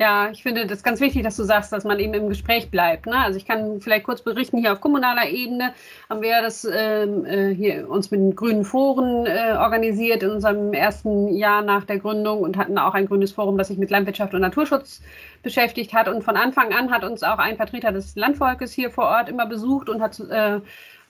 Ja, 0.00 0.30
ich 0.30 0.42
finde 0.42 0.66
das 0.66 0.82
ganz 0.82 0.98
wichtig, 1.02 1.24
dass 1.24 1.36
du 1.36 1.44
sagst, 1.44 1.72
dass 1.72 1.84
man 1.84 1.98
eben 1.98 2.14
im 2.14 2.30
Gespräch 2.30 2.70
bleibt. 2.70 3.04
Ne? 3.04 3.18
Also 3.18 3.36
ich 3.36 3.44
kann 3.44 3.82
vielleicht 3.82 4.04
kurz 4.04 4.22
berichten, 4.22 4.56
hier 4.56 4.72
auf 4.72 4.80
kommunaler 4.80 5.28
Ebene 5.28 5.74
haben 6.08 6.22
wir 6.22 6.40
das 6.40 6.64
ähm, 6.64 7.26
äh, 7.26 7.54
hier 7.54 7.86
uns 7.86 8.10
mit 8.10 8.18
den 8.18 8.34
grünen 8.34 8.64
Foren 8.64 9.26
äh, 9.26 9.56
organisiert 9.58 10.22
in 10.22 10.30
unserem 10.30 10.72
ersten 10.72 11.28
Jahr 11.28 11.60
nach 11.60 11.84
der 11.84 11.98
Gründung 11.98 12.40
und 12.40 12.56
hatten 12.56 12.78
auch 12.78 12.94
ein 12.94 13.08
grünes 13.08 13.32
Forum, 13.32 13.58
das 13.58 13.68
sich 13.68 13.76
mit 13.76 13.90
Landwirtschaft 13.90 14.32
und 14.32 14.40
Naturschutz 14.40 15.02
beschäftigt 15.42 15.92
hat. 15.92 16.08
Und 16.08 16.24
von 16.24 16.38
Anfang 16.38 16.72
an 16.72 16.90
hat 16.90 17.04
uns 17.04 17.22
auch 17.22 17.38
ein 17.38 17.56
Vertreter 17.56 17.92
des 17.92 18.16
Landvolkes 18.16 18.72
hier 18.72 18.90
vor 18.90 19.04
Ort 19.04 19.28
immer 19.28 19.44
besucht 19.44 19.90
und 19.90 20.00
hat 20.00 20.18
äh, 20.18 20.60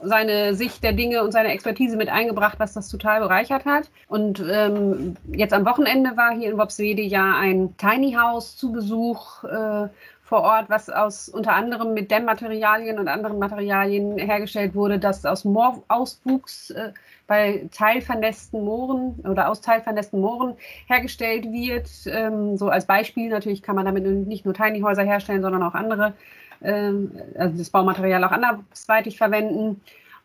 seine 0.02 0.54
Sicht 0.54 0.82
der 0.82 0.92
Dinge 0.92 1.22
und 1.22 1.32
seine 1.32 1.52
Expertise 1.52 1.96
mit 1.96 2.08
eingebracht, 2.08 2.58
was 2.58 2.72
das 2.72 2.88
total 2.88 3.20
bereichert 3.20 3.64
hat. 3.64 3.90
Und 4.08 4.42
ähm, 4.50 5.16
jetzt 5.32 5.52
am 5.52 5.64
Wochenende 5.64 6.16
war 6.16 6.32
hier 6.32 6.50
in 6.50 6.58
Wopswede 6.58 7.02
ja 7.02 7.34
ein 7.36 7.76
Tiny 7.76 8.12
House 8.12 8.56
zu 8.56 8.72
Besuch 8.72 9.44
äh, 9.44 9.88
vor 10.30 10.42
Ort, 10.42 10.70
was 10.70 10.88
aus 10.88 11.28
unter 11.28 11.54
anderem 11.54 11.92
mit 11.92 12.10
Dämmmaterialien 12.10 13.00
und 13.00 13.08
anderen 13.08 13.40
Materialien 13.40 14.16
hergestellt 14.16 14.76
wurde, 14.76 15.00
das 15.00 15.26
aus 15.26 15.44
Moorauswuchs 15.44 16.70
äh, 16.70 16.92
bei 17.26 17.68
teilvernässten 17.72 18.64
Mooren 18.64 19.20
oder 19.28 19.48
aus 19.48 19.60
teilvernässten 19.60 20.20
Mooren 20.20 20.54
hergestellt 20.86 21.44
wird. 21.52 21.88
Ähm, 22.06 22.56
so 22.56 22.68
als 22.68 22.86
Beispiel 22.86 23.28
natürlich 23.28 23.62
kann 23.62 23.74
man 23.74 23.86
damit 23.86 24.04
nicht 24.04 24.44
nur 24.44 24.54
Tiny 24.54 24.80
Häuser 24.82 25.02
herstellen, 25.02 25.42
sondern 25.42 25.64
auch 25.64 25.74
andere 25.74 26.14
also 26.62 27.56
das 27.56 27.70
Baumaterial 27.70 28.22
auch 28.24 28.32
andersweitig 28.32 29.16
verwenden. 29.16 29.80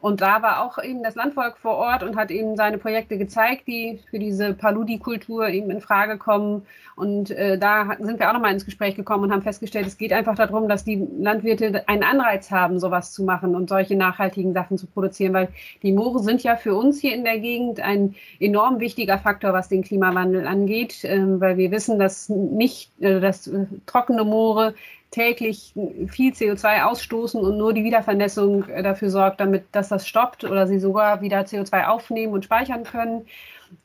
Und 0.06 0.22
da 0.22 0.44
war 0.44 0.64
auch 0.64 0.78
eben 0.84 1.02
das 1.02 1.16
Landvolk 1.16 1.58
vor 1.58 1.78
Ort 1.78 2.04
und 2.04 2.16
hat 2.16 2.30
eben 2.30 2.56
seine 2.56 2.78
Projekte 2.78 3.18
gezeigt, 3.18 3.68
die 3.68 4.00
für 4.12 4.20
diese 4.20 4.54
Paludi-Kultur 4.54 5.48
eben 5.48 5.72
in 5.72 5.82
Frage 5.82 6.20
kommen. 6.20 6.62
Und 6.96 7.32
äh, 7.32 7.58
da 7.58 7.98
sind 8.00 8.20
wir 8.20 8.30
auch 8.30 8.34
nochmal 8.34 8.54
ins 8.54 8.66
Gespräch 8.66 8.96
gekommen 8.96 9.24
und 9.24 9.32
haben 9.32 9.42
festgestellt, 9.42 9.88
es 9.88 9.98
geht 9.98 10.14
einfach 10.14 10.36
darum, 10.36 10.70
dass 10.70 10.84
die 10.84 11.08
Landwirte 11.18 11.88
einen 11.88 12.04
Anreiz 12.04 12.52
haben, 12.52 12.80
sowas 12.80 13.14
zu 13.14 13.24
machen 13.24 13.56
und 13.56 13.68
solche 13.68 13.96
nachhaltigen 13.96 14.54
Sachen 14.54 14.78
zu 14.78 14.86
produzieren, 14.86 15.34
weil 15.34 15.50
die 15.82 15.92
Moore 15.92 16.20
sind 16.20 16.44
ja 16.44 16.56
für 16.56 16.76
uns 16.76 17.00
hier 17.00 17.16
in 17.16 17.24
der 17.24 17.40
Gegend 17.40 17.80
ein 17.80 18.14
enorm 18.40 18.80
wichtiger 18.80 19.18
Faktor, 19.18 19.54
was 19.54 19.70
den 19.70 19.84
Klimawandel 19.84 20.46
angeht, 20.46 21.04
äh, 21.04 21.18
weil 21.40 21.58
wir 21.58 21.72
wissen, 21.72 21.98
dass 21.98 22.30
nicht, 22.30 22.92
äh, 23.02 23.20
dass 23.20 23.48
äh, 23.48 23.66
trockene 23.88 24.24
Moore 24.24 24.76
täglich 25.16 25.74
viel 26.08 26.34
CO2 26.34 26.84
ausstoßen 26.84 27.40
und 27.40 27.58
nur 27.58 27.74
die 27.74 27.86
Wiedervernässung 27.86 28.68
äh, 28.68 28.84
dafür 28.84 29.10
sorgt, 29.10 29.40
damit, 29.40 29.64
dass 29.72 29.88
das 29.88 30.06
stoppt 30.06 30.44
oder 30.44 30.68
sie 30.68 30.78
sogar 30.78 31.22
wieder 31.22 31.40
CO2 31.40 31.86
aufnehmen 31.86 32.34
und 32.34 32.44
speichern 32.44 32.84
können. 32.84 33.26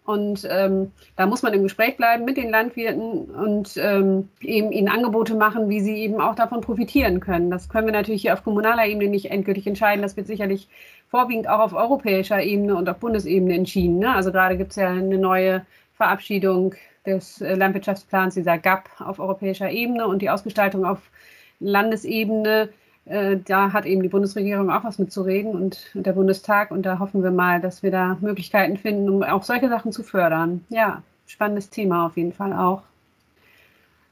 Und 0.05 0.47
ähm, 0.51 0.91
da 1.15 1.27
muss 1.27 1.43
man 1.43 1.55
im 1.55 1.63
Gespräch 1.63 1.97
bleiben 1.97 2.25
mit 2.25 2.37
den 2.37 2.51
Landwirten 2.51 3.31
und 3.31 3.77
ähm, 3.77 4.29
eben 4.41 4.73
ihnen 4.73 4.89
Angebote 4.89 5.37
machen, 5.37 5.69
wie 5.69 5.81
sie 5.81 5.99
eben 5.99 6.21
auch 6.21 6.35
davon 6.35 6.63
profitieren 6.63 7.21
können. 7.21 7.49
Das 7.49 7.69
können 7.69 7.87
wir 7.87 7.93
natürlich 7.93 8.23
hier 8.23 8.35
auf 8.35 8.43
kommunaler 8.43 8.87
Ebene 8.87 9.09
nicht 9.09 9.31
endgültig 9.31 9.69
entscheiden. 9.69 10.03
Das 10.03 10.17
wird 10.17 10.27
sicherlich 10.27 10.69
vorwiegend 11.09 11.49
auch 11.49 11.61
auf 11.61 11.73
europäischer 11.73 12.43
Ebene 12.43 12.75
und 12.75 12.89
auf 12.89 12.99
Bundesebene 12.99 13.55
entschieden. 13.55 14.01
Ne? 14.01 14.13
Also 14.13 14.33
gerade 14.33 14.57
gibt 14.57 14.73
es 14.73 14.77
ja 14.77 14.89
eine 14.89 15.19
neue 15.19 15.65
Verabschiedung 15.95 16.75
des 17.07 17.41
äh, 17.41 17.55
Landwirtschaftsplans, 17.55 18.35
dieser 18.35 18.59
GAP 18.59 18.89
auf 19.01 19.19
europäischer 19.19 19.71
Ebene 19.71 20.07
und 20.07 20.23
die 20.23 20.31
Ausgestaltung 20.31 20.85
auf 20.85 20.99
Landesebene. 21.61 22.69
Äh, 23.07 23.39
da 23.45 23.73
hat 23.73 23.87
eben 23.87 24.03
die 24.03 24.09
Bundesregierung 24.09 24.71
auch 24.71 24.85
was 24.85 24.99
mitzureden 24.99 25.55
und 25.55 25.91
der 25.95 26.13
Bundestag. 26.13 26.71
Und 26.71 26.85
da 26.85 26.99
hoffen 26.99 27.23
wir 27.23 27.31
mal, 27.31 27.61
dass 27.61 27.83
wir 27.83 27.91
da 27.91 28.19
Möglichkeiten 28.21 28.77
finden, 28.77 29.09
um 29.09 29.23
auch 29.23 29.43
solche 29.43 29.69
Sachen 29.69 29.93
zu 29.93 30.03
fördern. 30.03 30.65
Ja, 30.69 31.03
spannendes 31.27 31.71
Thema 31.71 32.07
auf 32.07 32.17
jeden 32.17 32.33
Fall 32.33 32.53
auch. 32.53 32.83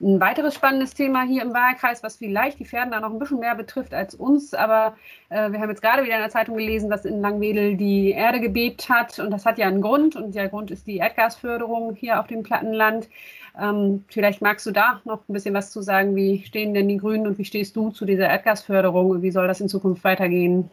Ein 0.00 0.20
weiteres 0.20 0.54
spannendes 0.54 0.94
Thema 0.94 1.24
hier 1.24 1.42
im 1.42 1.52
Wahlkreis, 1.52 2.04
was 2.04 2.16
vielleicht 2.16 2.61
die 2.61 2.64
Pferden 2.64 2.92
da 2.92 3.00
noch 3.00 3.11
ein 3.11 3.18
bisschen 3.18 3.40
mehr 3.40 3.56
betrifft 3.56 3.92
als 3.92 4.14
uns, 4.14 4.54
aber 4.54 4.96
äh, 5.28 5.50
wir 5.50 5.58
haben 5.58 5.70
jetzt 5.70 5.82
gerade 5.82 6.04
wieder 6.04 6.14
in 6.14 6.20
der 6.20 6.30
Zeitung 6.30 6.56
gelesen, 6.56 6.88
dass 6.88 7.04
in 7.04 7.20
Langwedel 7.20 7.76
die 7.76 8.11
Erde 8.12 8.38
gebebt 8.38 8.88
hat 8.88 9.18
und 9.18 9.32
das 9.32 9.44
hat 9.44 9.58
ja 9.58 9.66
einen 9.66 9.82
Grund 9.82 10.14
und 10.14 10.37
der 10.37 10.48
Grund 10.48 10.70
ist 10.70 10.87
die 10.87 10.98
Erdgasförderung 10.98 11.96
hier 11.96 12.20
auf 12.20 12.28
dem 12.28 12.44
Plattenland. 12.44 13.08
Ähm, 13.61 14.04
vielleicht 14.06 14.40
magst 14.40 14.66
du 14.66 14.70
da 14.70 15.00
noch 15.04 15.28
ein 15.28 15.32
bisschen 15.32 15.54
was 15.54 15.72
zu 15.72 15.82
sagen. 15.82 16.14
Wie 16.14 16.44
stehen 16.44 16.74
denn 16.74 16.87
die 16.87 16.98
Grünen 16.98 17.26
und 17.26 17.37
wie 17.38 17.44
stehst 17.44 17.74
du 17.74 17.90
zu 17.90 18.04
dieser 18.04 18.28
Erdgasförderung 18.28 19.11
und 19.11 19.22
wie 19.22 19.32
soll 19.32 19.48
das 19.48 19.61
in 19.61 19.68
Zukunft 19.68 20.04
weitergehen? 20.04 20.70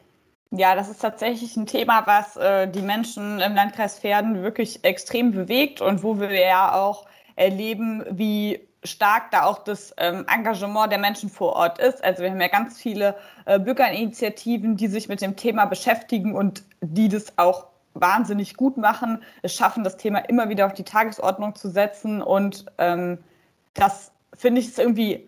Ja, 0.51 0.75
das 0.75 0.87
ist 0.87 1.01
tatsächlich 1.01 1.57
ein 1.57 1.65
Thema, 1.65 2.05
was 2.05 2.37
äh, 2.37 2.67
die 2.67 2.83
Menschen 2.83 3.39
im 3.39 3.55
Landkreis 3.55 3.97
Pferden 3.99 4.43
wirklich 4.43 4.83
extrem 4.83 5.31
bewegt 5.31 5.81
und 5.81 6.03
wo 6.03 6.19
wir 6.19 6.31
ja 6.31 6.75
auch 6.75 7.07
erleben, 7.35 8.03
wie 8.11 8.59
stark 8.85 9.31
da 9.31 9.43
auch 9.43 9.59
das 9.59 9.93
ähm, 9.97 10.25
Engagement 10.27 10.91
der 10.91 10.99
Menschen 10.99 11.29
vor 11.29 11.53
Ort 11.53 11.79
ist. 11.79 12.03
Also 12.03 12.23
wir 12.23 12.31
haben 12.31 12.41
ja 12.41 12.47
ganz 12.47 12.77
viele 12.77 13.15
äh, 13.45 13.59
Bürgerinitiativen, 13.59 14.77
die 14.77 14.87
sich 14.87 15.07
mit 15.07 15.21
dem 15.21 15.35
Thema 15.35 15.65
beschäftigen 15.65 16.35
und 16.35 16.63
die 16.81 17.09
das 17.09 17.37
auch 17.37 17.67
wahnsinnig 17.95 18.55
gut 18.57 18.77
machen, 18.77 19.23
es 19.41 19.55
schaffen, 19.55 19.83
das 19.83 19.97
Thema 19.97 20.19
immer 20.19 20.49
wieder 20.49 20.65
auf 20.65 20.73
die 20.73 20.83
Tagesordnung 20.83 21.55
zu 21.55 21.69
setzen. 21.69 22.21
Und 22.21 22.65
ähm, 22.77 23.17
das 23.73 24.11
finde 24.35 24.61
ich 24.61 24.77
irgendwie, 24.77 25.27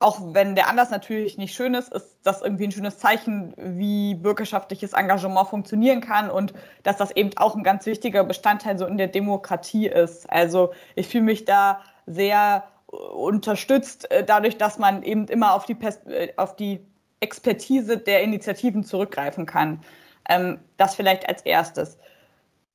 auch 0.00 0.18
wenn 0.32 0.54
der 0.54 0.68
Anlass 0.68 0.90
natürlich 0.90 1.38
nicht 1.38 1.54
schön 1.54 1.74
ist, 1.74 1.92
ist 1.92 2.18
das 2.22 2.40
irgendwie 2.40 2.64
ein 2.64 2.72
schönes 2.72 2.98
Zeichen, 2.98 3.52
wie 3.56 4.14
bürgerschaftliches 4.14 4.92
Engagement 4.92 5.48
funktionieren 5.48 6.00
kann 6.00 6.30
und 6.30 6.54
dass 6.82 6.96
das 6.96 7.10
eben 7.10 7.30
auch 7.36 7.56
ein 7.56 7.64
ganz 7.64 7.84
wichtiger 7.86 8.24
Bestandteil 8.24 8.78
so 8.78 8.86
in 8.86 8.96
der 8.96 9.08
Demokratie 9.08 9.86
ist. 9.86 10.30
Also 10.30 10.72
ich 10.94 11.08
fühle 11.08 11.24
mich 11.24 11.44
da 11.44 11.80
sehr 12.06 12.64
unterstützt, 12.88 14.10
äh, 14.10 14.24
dadurch, 14.24 14.56
dass 14.56 14.78
man 14.78 15.02
eben 15.02 15.26
immer 15.28 15.54
auf 15.54 15.66
die, 15.66 15.76
äh, 16.06 16.32
auf 16.36 16.56
die 16.56 16.80
Expertise 17.20 17.98
der 17.98 18.22
Initiativen 18.22 18.84
zurückgreifen 18.84 19.46
kann. 19.46 19.80
Ähm, 20.28 20.58
das 20.76 20.94
vielleicht 20.94 21.28
als 21.28 21.42
erstes. 21.42 21.98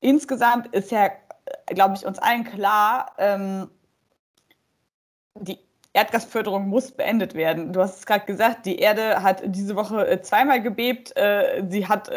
Insgesamt 0.02 0.68
ist 0.68 0.92
ja, 0.92 1.06
äh, 1.06 1.74
glaube 1.74 1.96
ich, 1.96 2.06
uns 2.06 2.20
allen 2.20 2.44
klar, 2.44 3.14
ähm, 3.18 3.70
die 5.36 5.58
Erdgasförderung 5.94 6.68
muss 6.68 6.92
beendet 6.92 7.34
werden. 7.34 7.74
Du 7.74 7.82
hast 7.82 8.00
es 8.00 8.06
gerade 8.06 8.26
gesagt, 8.26 8.66
die 8.66 8.78
Erde 8.78 9.24
hat 9.24 9.42
diese 9.46 9.76
Woche 9.76 10.22
zweimal 10.22 10.62
gebebt. 10.62 11.14
sie 11.70 11.88
hat 11.88 12.10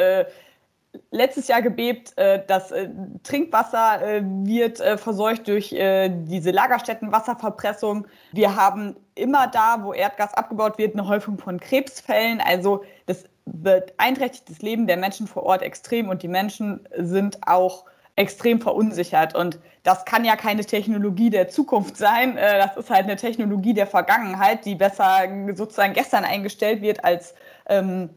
letztes 1.10 1.48
Jahr 1.48 1.62
gebebt. 1.62 2.16
Äh, 2.16 2.42
das 2.46 2.70
äh, 2.72 2.88
Trinkwasser 3.22 4.02
äh, 4.02 4.22
wird 4.24 4.78
verseucht 4.98 5.48
durch 5.48 5.68
diese 5.70 6.50
Lagerstättenwasserverpressung. 6.50 8.06
Wir 8.32 8.56
haben 8.56 8.96
immer 9.14 9.46
da, 9.48 9.82
wo 9.82 9.92
Erdgas 9.92 10.34
abgebaut 10.34 10.78
wird, 10.78 10.94
eine 10.94 11.08
Häufung 11.08 11.38
von 11.38 11.58
Krebsfällen. 11.60 12.40
Also 12.40 12.84
das 13.06 13.24
beeinträchtigt 13.44 14.48
das 14.50 14.60
Leben 14.60 14.86
der 14.86 14.96
Menschen 14.96 15.26
vor 15.26 15.44
Ort 15.44 15.62
extrem 15.62 16.08
und 16.08 16.22
die 16.22 16.28
Menschen 16.28 16.86
sind 16.96 17.46
auch 17.46 17.84
extrem 18.16 18.60
verunsichert. 18.60 19.34
Und 19.34 19.58
das 19.82 20.04
kann 20.04 20.24
ja 20.24 20.36
keine 20.36 20.64
Technologie 20.64 21.30
der 21.30 21.48
Zukunft 21.48 21.96
sein. 21.96 22.36
Das 22.36 22.76
ist 22.76 22.90
halt 22.90 23.04
eine 23.04 23.16
Technologie 23.16 23.74
der 23.74 23.86
Vergangenheit, 23.86 24.64
die 24.64 24.74
besser 24.74 25.22
sozusagen 25.54 25.92
gestern 25.92 26.24
eingestellt 26.24 26.82
wird 26.82 27.04
als 27.04 27.34
ähm, 27.68 28.10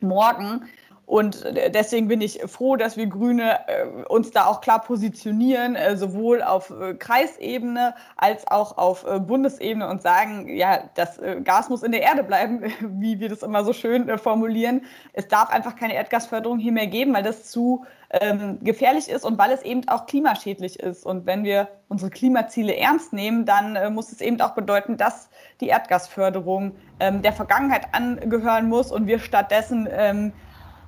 morgen. 0.00 0.66
Und 1.06 1.44
deswegen 1.72 2.08
bin 2.08 2.20
ich 2.20 2.40
froh, 2.46 2.74
dass 2.74 2.96
wir 2.96 3.06
Grüne 3.06 3.60
äh, 3.68 3.86
uns 4.08 4.32
da 4.32 4.46
auch 4.46 4.60
klar 4.60 4.82
positionieren, 4.82 5.76
äh, 5.76 5.96
sowohl 5.96 6.42
auf 6.42 6.70
äh, 6.70 6.94
Kreisebene 6.94 7.94
als 8.16 8.46
auch 8.48 8.76
auf 8.76 9.06
Bundesebene 9.26 9.88
und 9.88 10.02
sagen, 10.02 10.48
ja, 10.48 10.80
das 10.94 11.20
Gas 11.44 11.68
muss 11.68 11.84
in 11.84 11.92
der 11.92 12.02
Erde 12.02 12.24
bleiben, 12.24 12.64
wie 12.80 13.20
wir 13.20 13.28
das 13.28 13.42
immer 13.42 13.64
so 13.64 13.72
schön 13.72 14.18
formulieren. 14.18 14.82
Es 15.12 15.28
darf 15.28 15.50
einfach 15.50 15.76
keine 15.76 15.94
Erdgasförderung 15.94 16.58
hier 16.58 16.72
mehr 16.72 16.88
geben, 16.88 17.14
weil 17.14 17.22
das 17.22 17.44
zu 17.44 17.84
ähm, 18.10 18.58
gefährlich 18.62 19.08
ist 19.08 19.24
und 19.24 19.38
weil 19.38 19.52
es 19.52 19.62
eben 19.62 19.88
auch 19.88 20.06
klimaschädlich 20.06 20.80
ist. 20.80 21.06
Und 21.06 21.26
wenn 21.26 21.44
wir 21.44 21.68
unsere 21.88 22.10
Klimaziele 22.10 22.76
ernst 22.76 23.12
nehmen, 23.12 23.44
dann 23.44 23.76
äh, 23.76 23.90
muss 23.90 24.10
es 24.10 24.20
eben 24.20 24.40
auch 24.40 24.54
bedeuten, 24.54 24.96
dass 24.96 25.28
die 25.60 25.68
Erdgasförderung 25.68 26.72
ähm, 26.98 27.22
der 27.22 27.32
Vergangenheit 27.32 27.88
angehören 27.92 28.68
muss 28.68 28.90
und 28.90 29.06
wir 29.06 29.18
stattdessen 29.18 29.88
ähm, 29.90 30.32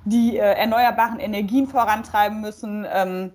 die 0.09 0.37
äh, 0.37 0.41
erneuerbaren 0.41 1.19
Energien 1.19 1.67
vorantreiben 1.67 2.41
müssen 2.41 2.85
ähm, 2.91 3.33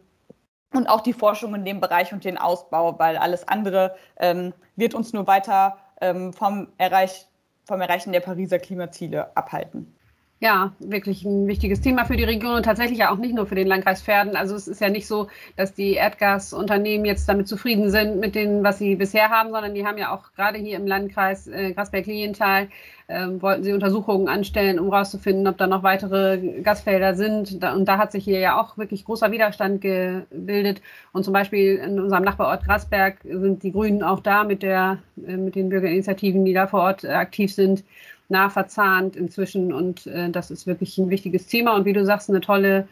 und 0.72 0.88
auch 0.88 1.00
die 1.00 1.12
Forschung 1.12 1.54
in 1.54 1.64
dem 1.64 1.80
Bereich 1.80 2.12
und 2.12 2.24
den 2.24 2.36
Ausbau, 2.38 2.98
weil 2.98 3.16
alles 3.16 3.46
andere 3.46 3.94
ähm, 4.16 4.52
wird 4.76 4.94
uns 4.94 5.12
nur 5.12 5.26
weiter 5.26 5.78
ähm, 6.00 6.32
vom, 6.32 6.68
Erreich, 6.78 7.26
vom 7.64 7.80
Erreichen 7.80 8.12
der 8.12 8.20
Pariser 8.20 8.58
Klimaziele 8.58 9.36
abhalten. 9.36 9.94
Ja, 10.44 10.74
wirklich 10.78 11.24
ein 11.24 11.46
wichtiges 11.46 11.80
Thema 11.80 12.04
für 12.04 12.18
die 12.18 12.24
Region 12.24 12.56
und 12.56 12.64
tatsächlich 12.64 12.98
ja 12.98 13.10
auch 13.10 13.16
nicht 13.16 13.34
nur 13.34 13.46
für 13.46 13.54
den 13.54 13.66
Landkreis 13.66 14.02
Pferden. 14.02 14.36
Also 14.36 14.54
es 14.54 14.68
ist 14.68 14.78
ja 14.78 14.90
nicht 14.90 15.06
so, 15.06 15.28
dass 15.56 15.72
die 15.72 15.94
Erdgasunternehmen 15.94 17.06
jetzt 17.06 17.26
damit 17.26 17.48
zufrieden 17.48 17.90
sind 17.90 18.20
mit 18.20 18.34
dem, 18.34 18.62
was 18.62 18.76
sie 18.76 18.94
bisher 18.94 19.30
haben, 19.30 19.52
sondern 19.52 19.74
die 19.74 19.86
haben 19.86 19.96
ja 19.96 20.14
auch 20.14 20.34
gerade 20.34 20.58
hier 20.58 20.76
im 20.76 20.86
Landkreis 20.86 21.46
äh, 21.46 21.72
Grasberg-Lilienthal 21.72 22.68
äh, 23.06 23.26
wollten 23.40 23.64
sie 23.64 23.72
Untersuchungen 23.72 24.28
anstellen, 24.28 24.78
um 24.78 24.92
herauszufinden, 24.92 25.48
ob 25.48 25.56
da 25.56 25.66
noch 25.66 25.82
weitere 25.82 26.60
Gasfelder 26.60 27.14
sind. 27.14 27.62
Da, 27.62 27.72
und 27.74 27.86
da 27.86 27.96
hat 27.96 28.12
sich 28.12 28.24
hier 28.24 28.40
ja 28.40 28.60
auch 28.60 28.76
wirklich 28.76 29.06
großer 29.06 29.32
Widerstand 29.32 29.80
gebildet. 29.80 30.82
Und 31.12 31.24
zum 31.24 31.32
Beispiel 31.32 31.76
in 31.76 31.98
unserem 31.98 32.22
Nachbarort 32.22 32.66
Grasberg 32.66 33.16
sind 33.22 33.62
die 33.62 33.72
Grünen 33.72 34.02
auch 34.02 34.20
da 34.20 34.44
mit, 34.44 34.62
der, 34.62 34.98
äh, 35.26 35.38
mit 35.38 35.54
den 35.54 35.70
Bürgerinitiativen, 35.70 36.44
die 36.44 36.52
da 36.52 36.66
vor 36.66 36.80
Ort 36.80 37.04
äh, 37.04 37.08
aktiv 37.08 37.54
sind 37.54 37.82
nah 38.28 38.50
verzahnt 38.50 39.16
inzwischen 39.16 39.72
und 39.72 40.06
äh, 40.06 40.30
das 40.30 40.50
ist 40.50 40.66
wirklich 40.66 40.98
ein 40.98 41.10
wichtiges 41.10 41.46
Thema. 41.46 41.74
Und 41.76 41.84
wie 41.84 41.92
du 41.92 42.04
sagst, 42.04 42.30
eine 42.30 42.40
tolle, 42.40 42.88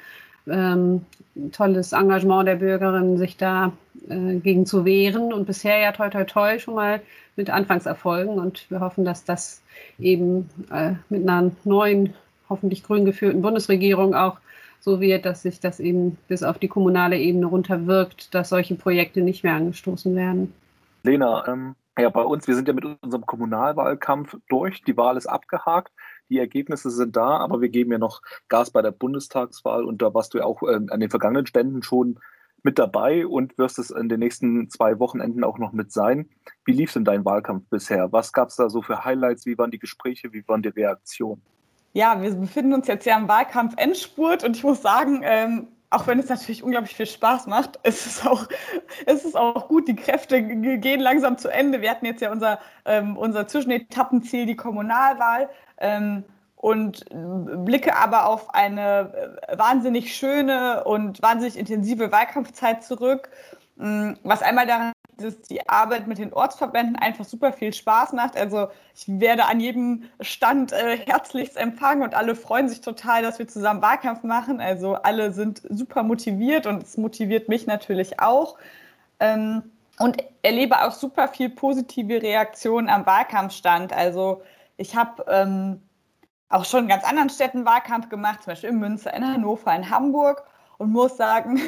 ähm, 0.47 1.05
tolles 1.53 1.93
Engagement 1.93 2.47
der 2.47 2.57
Bürgerinnen, 2.57 3.17
sich 3.19 3.37
da 3.37 3.73
äh, 4.09 4.37
gegen 4.37 4.67
zu 4.67 4.85
wehren. 4.85 5.33
Und 5.33 5.47
bisher 5.47 5.79
ja 5.79 5.93
toi 5.93 6.11
toi 6.11 6.25
toi 6.25 6.59
schon 6.59 6.75
mal 6.75 7.01
mit 7.37 7.51
Anfangserfolgen. 7.51 8.39
Und 8.39 8.71
wir 8.71 8.81
hoffen, 8.81 9.05
dass 9.05 9.25
das 9.25 9.63
eben 9.99 10.49
äh, 10.71 10.93
mit 11.09 11.29
einer 11.29 11.51
neuen, 11.65 12.15
hoffentlich 12.49 12.83
grün 12.83 13.05
geführten 13.05 13.43
Bundesregierung 13.43 14.15
auch 14.15 14.39
so 14.81 15.01
wird, 15.01 15.25
dass 15.25 15.43
sich 15.43 15.61
das 15.61 15.81
eben 15.81 16.19
bis 16.29 16.43
auf 16.43 16.59
die 16.59 16.69
kommunale 16.69 17.17
Ebene 17.17 17.47
runterwirkt, 17.47 18.35
dass 18.35 18.49
solche 18.49 18.75
Projekte 18.75 19.21
nicht 19.21 19.45
mehr 19.45 19.55
angestoßen 19.55 20.15
werden. 20.17 20.53
Lena, 21.05 21.47
ähm, 21.47 21.75
ja, 21.99 22.09
bei 22.09 22.23
uns, 22.23 22.49
wir 22.49 22.55
sind 22.55 22.69
ja 22.69 22.75
mit 22.75 22.85
unserem 22.85 23.27
Kommunalwahlkampf 23.27 24.37
durch. 24.49 24.83
Die 24.85 24.97
Wahl 24.97 25.17
ist 25.17 25.27
abgehakt. 25.27 25.93
Die 26.31 26.39
Ergebnisse 26.39 26.91
sind 26.91 27.17
da, 27.17 27.37
aber 27.37 27.61
wir 27.61 27.69
geben 27.69 27.93
ja 27.93 27.99
noch 27.99 28.23
Gas 28.49 28.71
bei 28.71 28.81
der 28.81 28.93
Bundestagswahl 28.93 29.85
und 29.85 30.01
da 30.01 30.15
warst 30.15 30.33
du 30.33 30.39
ja 30.39 30.45
auch 30.45 30.63
äh, 30.63 30.81
an 30.89 31.01
den 31.01 31.11
vergangenen 31.11 31.47
Ständen 31.47 31.83
schon 31.83 32.19
mit 32.63 32.79
dabei 32.79 33.27
und 33.27 33.59
wirst 33.59 33.79
es 33.79 33.91
in 33.91 34.09
den 34.09 34.21
nächsten 34.21 34.71
zwei 34.71 34.99
Wochenenden 34.99 35.45
auch 35.45 35.59
noch 35.59 35.73
mit 35.73 35.93
sein. 35.93 36.31
Wie 36.65 36.73
lief 36.73 36.93
denn 36.93 37.05
dein 37.05 37.25
Wahlkampf 37.25 37.69
bisher? 37.69 38.13
Was 38.13 38.33
gab 38.33 38.49
es 38.49 38.57
da 38.57 38.71
so 38.71 38.83
für 38.83 39.05
Highlights? 39.05 39.45
Wie 39.47 39.59
waren 39.59 39.71
die 39.71 39.79
Gespräche? 39.79 40.33
Wie 40.33 40.47
waren 40.47 40.63
die 40.63 40.69
Reaktionen? 40.69 41.43
Ja, 41.93 42.23
wir 42.23 42.35
befinden 42.35 42.73
uns 42.73 42.87
jetzt 42.87 43.05
ja 43.05 43.19
im 43.19 43.29
Wahlkampf-Endspurt 43.29 44.45
und 44.45 44.57
ich 44.57 44.65
muss 44.65 44.81
sagen, 44.81 45.21
ähm, 45.25 45.69
auch 45.93 46.07
wenn 46.07 46.19
es 46.19 46.29
natürlich 46.29 46.63
unglaublich 46.63 46.95
viel 46.97 47.07
Spaß 47.07 47.47
macht, 47.47 47.79
ist 47.83 48.07
es 48.07 48.27
auch, 48.27 48.47
ist 49.07 49.25
es 49.25 49.35
auch 49.35 49.69
gut. 49.69 49.89
Die 49.89 49.97
Kräfte 49.97 50.43
gehen 50.43 51.01
langsam 51.01 51.39
zu 51.39 51.49
Ende. 51.49 51.81
Wir 51.81 51.91
hatten 51.91 52.07
jetzt 52.07 52.23
ja 52.23 52.33
unser, 52.33 52.59
ähm, 52.85 53.17
unser 53.17 53.47
Zwischenetappenziel, 53.47 54.47
die 54.47 54.57
Kommunalwahl. 54.57 55.49
Ähm, 55.79 56.25
und 56.57 57.05
blicke 57.11 57.97
aber 57.97 58.27
auf 58.27 58.55
eine 58.55 59.37
äh, 59.49 59.59
wahnsinnig 59.59 60.15
schöne 60.15 60.85
und 60.85 61.21
wahnsinnig 61.21 61.59
intensive 61.59 62.13
Wahlkampfzeit 62.13 62.85
zurück. 62.85 63.31
Mm, 63.77 64.13
was 64.23 64.43
einmal 64.43 64.67
daran 64.67 64.93
dass 65.19 65.41
die 65.43 65.69
Arbeit 65.69 66.07
mit 66.07 66.19
den 66.19 66.33
Ortsverbänden 66.33 66.97
einfach 66.97 67.25
super 67.25 67.53
viel 67.53 67.73
Spaß 67.73 68.13
macht. 68.13 68.37
Also 68.37 68.69
ich 68.95 69.05
werde 69.07 69.45
an 69.45 69.61
jedem 69.61 70.05
Stand 70.21 70.73
äh, 70.73 70.97
herzlichst 70.97 71.57
empfangen 71.57 72.03
und 72.03 72.15
alle 72.15 72.35
freuen 72.35 72.69
sich 72.69 72.81
total, 72.81 73.23
dass 73.23 73.39
wir 73.39 73.47
zusammen 73.47 73.83
Wahlkampf 73.83 74.23
machen. 74.23 74.61
Also 74.61 74.95
alle 74.95 75.33
sind 75.33 75.63
super 75.69 76.03
motiviert 76.03 76.67
und 76.67 76.83
es 76.83 76.97
motiviert 76.97 77.49
mich 77.49 77.67
natürlich 77.67 78.21
auch. 78.21 78.57
Ähm, 79.21 79.63
und 79.99 80.25
erlebe 80.43 80.83
auch 80.83 80.93
super 80.93 81.29
viel 81.29 81.51
positive 81.51 82.23
Reaktionen 82.23 82.89
am 82.89 83.07
Wahlkampfstand. 83.07 83.93
Also 83.93 84.43
ich 84.77 84.97
habe 84.97 85.25
ähm, 85.29 85.83
auch 86.49 86.65
schon 86.65 86.85
in 86.85 86.89
ganz 86.89 87.05
anderen 87.05 87.31
Städten 87.31 87.65
Wahlkampf 87.65 88.09
gemacht, 88.09 88.43
zum 88.43 88.53
Beispiel 88.53 88.71
in 88.71 88.79
Münster, 88.79 89.15
in 89.15 89.27
Hannover, 89.27 89.75
in 89.75 89.91
Hamburg 89.91 90.45
und 90.79 90.91
muss 90.91 91.17
sagen, 91.17 91.61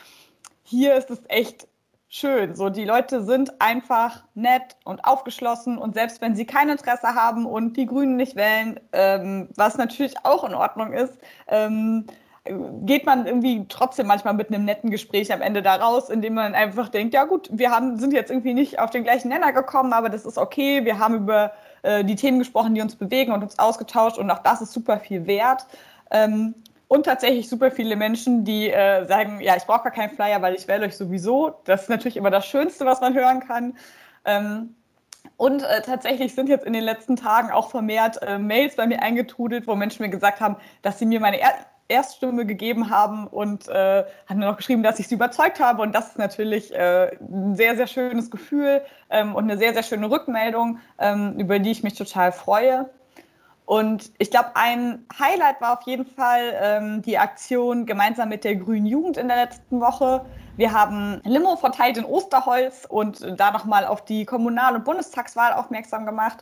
hier 0.64 0.96
ist 0.96 1.10
es 1.10 1.20
echt 1.28 1.67
schön. 2.08 2.54
So, 2.54 2.70
die 2.70 2.84
Leute 2.84 3.22
sind 3.24 3.60
einfach 3.60 4.24
nett 4.34 4.76
und 4.84 5.04
aufgeschlossen 5.04 5.78
und 5.78 5.94
selbst 5.94 6.20
wenn 6.20 6.34
sie 6.34 6.46
kein 6.46 6.68
Interesse 6.68 7.14
haben 7.14 7.46
und 7.46 7.76
die 7.76 7.86
Grünen 7.86 8.16
nicht 8.16 8.36
wählen, 8.36 8.80
ähm, 8.92 9.48
was 9.56 9.76
natürlich 9.76 10.14
auch 10.24 10.44
in 10.44 10.54
Ordnung 10.54 10.92
ist, 10.92 11.18
ähm, 11.48 12.06
geht 12.86 13.04
man 13.04 13.26
irgendwie 13.26 13.66
trotzdem 13.68 14.06
manchmal 14.06 14.34
mit 14.34 14.48
einem 14.48 14.64
netten 14.64 14.90
Gespräch 14.90 15.32
am 15.32 15.42
Ende 15.42 15.62
da 15.62 15.76
raus, 15.76 16.08
indem 16.08 16.34
man 16.34 16.54
einfach 16.54 16.88
denkt, 16.88 17.12
ja 17.14 17.24
gut, 17.24 17.48
wir 17.52 17.70
haben, 17.70 17.98
sind 17.98 18.12
jetzt 18.12 18.30
irgendwie 18.30 18.54
nicht 18.54 18.78
auf 18.78 18.90
den 18.90 19.04
gleichen 19.04 19.28
Nenner 19.28 19.52
gekommen, 19.52 19.92
aber 19.92 20.08
das 20.08 20.24
ist 20.24 20.38
okay. 20.38 20.84
Wir 20.84 20.98
haben 20.98 21.16
über 21.16 21.52
äh, 21.82 22.04
die 22.04 22.16
Themen 22.16 22.38
gesprochen, 22.38 22.74
die 22.74 22.80
uns 22.80 22.96
bewegen 22.96 23.32
und 23.32 23.42
uns 23.42 23.58
ausgetauscht 23.58 24.18
und 24.18 24.30
auch 24.30 24.38
das 24.38 24.62
ist 24.62 24.72
super 24.72 24.98
viel 24.98 25.26
wert. 25.26 25.66
Ähm, 26.10 26.54
und 26.88 27.04
tatsächlich 27.04 27.48
super 27.48 27.70
viele 27.70 27.96
Menschen, 27.96 28.44
die 28.44 28.70
äh, 28.70 29.06
sagen, 29.06 29.40
ja, 29.40 29.56
ich 29.56 29.64
brauche 29.64 29.84
gar 29.84 29.92
keinen 29.92 30.10
Flyer, 30.10 30.40
weil 30.40 30.54
ich 30.54 30.66
wähle 30.66 30.86
euch 30.86 30.96
sowieso. 30.96 31.54
Das 31.64 31.82
ist 31.82 31.90
natürlich 31.90 32.16
immer 32.16 32.30
das 32.30 32.46
Schönste, 32.46 32.86
was 32.86 33.00
man 33.00 33.14
hören 33.14 33.40
kann. 33.40 33.76
Ähm, 34.24 34.74
und 35.36 35.62
äh, 35.62 35.82
tatsächlich 35.82 36.34
sind 36.34 36.48
jetzt 36.48 36.64
in 36.64 36.72
den 36.72 36.82
letzten 36.82 37.14
Tagen 37.14 37.50
auch 37.50 37.70
vermehrt 37.70 38.20
äh, 38.22 38.38
Mails 38.38 38.76
bei 38.76 38.86
mir 38.86 39.02
eingetrudelt, 39.02 39.66
wo 39.66 39.76
Menschen 39.76 40.02
mir 40.02 40.08
gesagt 40.08 40.40
haben, 40.40 40.56
dass 40.82 40.98
sie 40.98 41.06
mir 41.06 41.20
meine 41.20 41.38
er 41.38 41.52
Erststimme 41.90 42.44
gegeben 42.44 42.90
haben 42.90 43.26
und 43.26 43.66
äh, 43.68 44.04
haben 44.26 44.38
mir 44.38 44.44
noch 44.44 44.58
geschrieben, 44.58 44.82
dass 44.82 44.98
ich 44.98 45.08
sie 45.08 45.14
überzeugt 45.14 45.58
habe. 45.58 45.80
Und 45.80 45.94
das 45.94 46.08
ist 46.08 46.18
natürlich 46.18 46.74
äh, 46.74 47.16
ein 47.18 47.56
sehr, 47.56 47.76
sehr 47.76 47.86
schönes 47.86 48.30
Gefühl 48.30 48.82
ähm, 49.08 49.34
und 49.34 49.44
eine 49.44 49.56
sehr, 49.56 49.72
sehr 49.72 49.82
schöne 49.82 50.10
Rückmeldung, 50.10 50.80
ähm, 50.98 51.38
über 51.38 51.58
die 51.58 51.70
ich 51.70 51.82
mich 51.82 51.94
total 51.94 52.32
freue. 52.32 52.90
Und 53.68 54.12
ich 54.16 54.30
glaube, 54.30 54.52
ein 54.54 55.04
Highlight 55.18 55.60
war 55.60 55.74
auf 55.78 55.82
jeden 55.82 56.06
Fall 56.06 56.54
ähm, 56.58 57.02
die 57.02 57.18
Aktion 57.18 57.84
gemeinsam 57.84 58.30
mit 58.30 58.42
der 58.44 58.56
Grünen 58.56 58.86
Jugend 58.86 59.18
in 59.18 59.28
der 59.28 59.36
letzten 59.36 59.82
Woche. 59.82 60.24
Wir 60.56 60.72
haben 60.72 61.20
Limo 61.24 61.54
verteilt 61.56 61.98
in 61.98 62.06
Osterholz 62.06 62.86
und 62.88 63.38
da 63.38 63.50
nochmal 63.50 63.84
auf 63.84 64.06
die 64.06 64.24
Kommunal- 64.24 64.74
und 64.74 64.86
Bundestagswahl 64.86 65.52
aufmerksam 65.52 66.06
gemacht. 66.06 66.38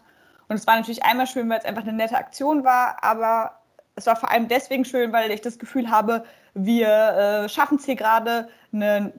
Und 0.47 0.55
es 0.55 0.69
war 0.69 0.77
natürlich 0.77 1.03
einmal 1.03 1.27
schön, 1.27 1.51
weil 1.51 1.59
es 1.59 1.65
einfach 1.65 1.83
eine 1.83 1.95
nette 1.95 2.17
Aktion 2.17 2.63
war, 2.63 3.03
aber 3.03 3.59
es 3.97 4.07
war 4.07 4.15
vor 4.15 4.31
allem 4.31 4.47
deswegen 4.47 4.85
schön, 4.85 5.13
weil 5.13 5.33
ich 5.33 5.41
das 5.41 5.59
Gefühl 5.59 5.91
habe, 5.91 6.25
wir 6.55 6.87
äh, 6.87 7.49
schaffen 7.49 7.79
es 7.79 7.87
hier 7.87 7.97
gerade, 7.97 8.49
eine 8.83 9.13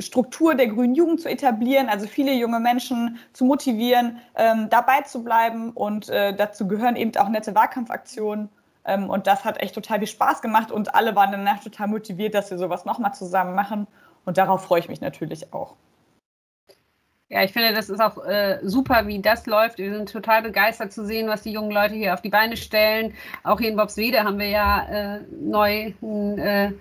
Struktur 0.00 0.54
der 0.54 0.68
grünen 0.68 0.94
Jugend 0.94 1.20
zu 1.20 1.28
etablieren, 1.28 1.88
also 1.88 2.06
viele 2.06 2.32
junge 2.32 2.60
Menschen 2.60 3.18
zu 3.32 3.44
motivieren, 3.44 4.18
ähm, 4.36 4.68
dabei 4.70 5.02
zu 5.02 5.24
bleiben. 5.24 5.70
Und 5.70 6.08
äh, 6.08 6.34
dazu 6.34 6.68
gehören 6.68 6.96
eben 6.96 7.16
auch 7.16 7.28
nette 7.28 7.54
Wahlkampfaktionen. 7.54 8.48
Ähm, 8.84 9.10
und 9.10 9.26
das 9.26 9.44
hat 9.44 9.60
echt 9.62 9.74
total 9.74 9.98
viel 9.98 10.08
Spaß 10.08 10.42
gemacht 10.42 10.70
und 10.70 10.94
alle 10.94 11.14
waren 11.14 11.32
danach 11.32 11.62
total 11.62 11.88
motiviert, 11.88 12.34
dass 12.34 12.50
wir 12.50 12.58
sowas 12.58 12.84
nochmal 12.84 13.14
zusammen 13.14 13.54
machen. 13.54 13.86
Und 14.24 14.38
darauf 14.38 14.64
freue 14.64 14.80
ich 14.80 14.88
mich 14.88 15.00
natürlich 15.00 15.52
auch. 15.52 15.74
Ja, 17.30 17.42
ich 17.44 17.52
finde, 17.52 17.74
das 17.74 17.90
ist 17.90 18.00
auch 18.00 18.24
äh, 18.24 18.58
super, 18.62 19.06
wie 19.06 19.20
das 19.20 19.44
läuft. 19.44 19.76
Wir 19.76 19.94
sind 19.94 20.10
total 20.10 20.40
begeistert 20.42 20.94
zu 20.94 21.04
sehen, 21.04 21.28
was 21.28 21.42
die 21.42 21.52
jungen 21.52 21.70
Leute 21.70 21.94
hier 21.94 22.14
auf 22.14 22.22
die 22.22 22.30
Beine 22.30 22.56
stellen. 22.56 23.12
Auch 23.44 23.58
hier 23.58 23.68
in 23.68 23.76
Bobswede 23.76 24.24
haben 24.24 24.38
wir 24.38 24.48
ja 24.48 24.86
äh, 24.88 25.20
neu 25.38 25.92
äh, 26.38 26.72